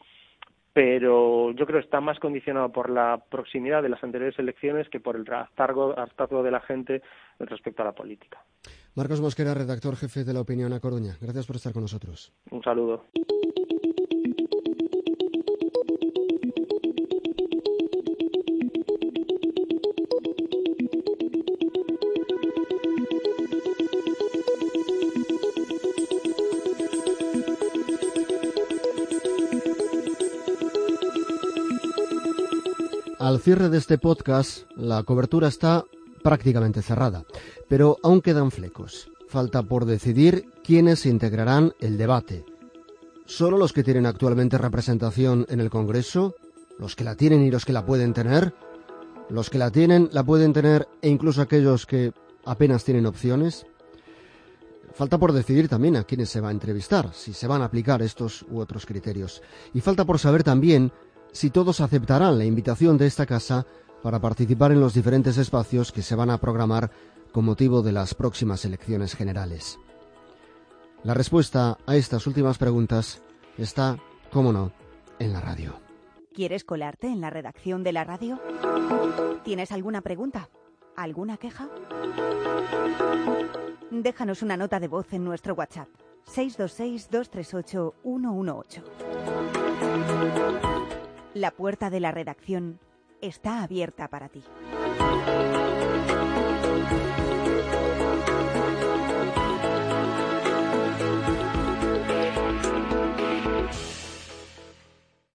pero 0.76 1.52
yo 1.52 1.64
creo 1.64 1.80
que 1.80 1.86
está 1.86 2.02
más 2.02 2.18
condicionado 2.18 2.70
por 2.70 2.90
la 2.90 3.24
proximidad 3.30 3.82
de 3.82 3.88
las 3.88 4.04
anteriores 4.04 4.38
elecciones 4.38 4.86
que 4.90 5.00
por 5.00 5.16
el 5.16 5.24
hartazgo 5.32 6.42
de 6.42 6.50
la 6.50 6.60
gente 6.60 7.00
respecto 7.38 7.80
a 7.80 7.86
la 7.86 7.92
política. 7.92 8.44
Marcos 8.94 9.22
Mosquera, 9.22 9.54
redactor 9.54 9.96
jefe 9.96 10.22
de 10.24 10.34
La 10.34 10.42
Opinión 10.42 10.74
a 10.74 10.80
Coruña. 10.80 11.16
Gracias 11.18 11.46
por 11.46 11.56
estar 11.56 11.72
con 11.72 11.80
nosotros. 11.80 12.30
Un 12.50 12.62
saludo. 12.62 13.06
Al 33.26 33.40
cierre 33.40 33.70
de 33.70 33.78
este 33.78 33.98
podcast, 33.98 34.70
la 34.76 35.02
cobertura 35.02 35.48
está 35.48 35.84
prácticamente 36.22 36.80
cerrada, 36.80 37.24
pero 37.68 37.96
aún 38.04 38.20
quedan 38.20 38.52
flecos. 38.52 39.10
Falta 39.26 39.64
por 39.64 39.84
decidir 39.84 40.48
quiénes 40.62 41.06
integrarán 41.06 41.72
el 41.80 41.98
debate. 41.98 42.44
¿Solo 43.24 43.58
los 43.58 43.72
que 43.72 43.82
tienen 43.82 44.06
actualmente 44.06 44.58
representación 44.58 45.44
en 45.48 45.58
el 45.58 45.70
Congreso? 45.70 46.36
¿Los 46.78 46.94
que 46.94 47.02
la 47.02 47.16
tienen 47.16 47.42
y 47.42 47.50
los 47.50 47.64
que 47.64 47.72
la 47.72 47.84
pueden 47.84 48.14
tener? 48.14 48.54
¿Los 49.28 49.50
que 49.50 49.58
la 49.58 49.72
tienen, 49.72 50.08
la 50.12 50.22
pueden 50.22 50.52
tener 50.52 50.86
e 51.02 51.08
incluso 51.08 51.42
aquellos 51.42 51.84
que 51.84 52.12
apenas 52.44 52.84
tienen 52.84 53.06
opciones? 53.06 53.66
Falta 54.94 55.18
por 55.18 55.32
decidir 55.32 55.68
también 55.68 55.96
a 55.96 56.04
quiénes 56.04 56.30
se 56.30 56.40
va 56.40 56.50
a 56.50 56.52
entrevistar, 56.52 57.12
si 57.12 57.32
se 57.32 57.48
van 57.48 57.62
a 57.62 57.64
aplicar 57.64 58.02
estos 58.02 58.46
u 58.48 58.60
otros 58.60 58.86
criterios. 58.86 59.42
Y 59.74 59.80
falta 59.80 60.04
por 60.04 60.20
saber 60.20 60.44
también 60.44 60.92
si 61.36 61.50
todos 61.50 61.82
aceptarán 61.82 62.38
la 62.38 62.46
invitación 62.46 62.96
de 62.96 63.06
esta 63.06 63.26
casa 63.26 63.66
para 64.02 64.20
participar 64.20 64.72
en 64.72 64.80
los 64.80 64.94
diferentes 64.94 65.36
espacios 65.36 65.92
que 65.92 66.00
se 66.00 66.14
van 66.14 66.30
a 66.30 66.38
programar 66.38 66.90
con 67.30 67.44
motivo 67.44 67.82
de 67.82 67.92
las 67.92 68.14
próximas 68.14 68.64
elecciones 68.64 69.14
generales. 69.14 69.78
La 71.02 71.12
respuesta 71.12 71.76
a 71.86 71.94
estas 71.94 72.26
últimas 72.26 72.56
preguntas 72.56 73.20
está, 73.58 73.98
cómo 74.32 74.50
no, 74.50 74.72
en 75.18 75.34
la 75.34 75.42
radio. 75.42 75.78
¿Quieres 76.32 76.64
colarte 76.64 77.08
en 77.08 77.20
la 77.20 77.28
redacción 77.28 77.84
de 77.84 77.92
la 77.92 78.04
radio? 78.04 78.40
¿Tienes 79.44 79.72
alguna 79.72 80.00
pregunta? 80.00 80.48
¿Alguna 80.96 81.36
queja? 81.36 81.68
Déjanos 83.90 84.40
una 84.40 84.56
nota 84.56 84.80
de 84.80 84.88
voz 84.88 85.12
en 85.12 85.22
nuestro 85.22 85.52
WhatsApp 85.52 85.88
626 86.24 87.10
238 87.10 87.94
118. 88.02 89.65
La 91.36 91.50
puerta 91.50 91.90
de 91.90 92.00
la 92.00 92.12
redacción 92.12 92.80
está 93.20 93.62
abierta 93.62 94.08
para 94.08 94.30
ti. 94.30 94.42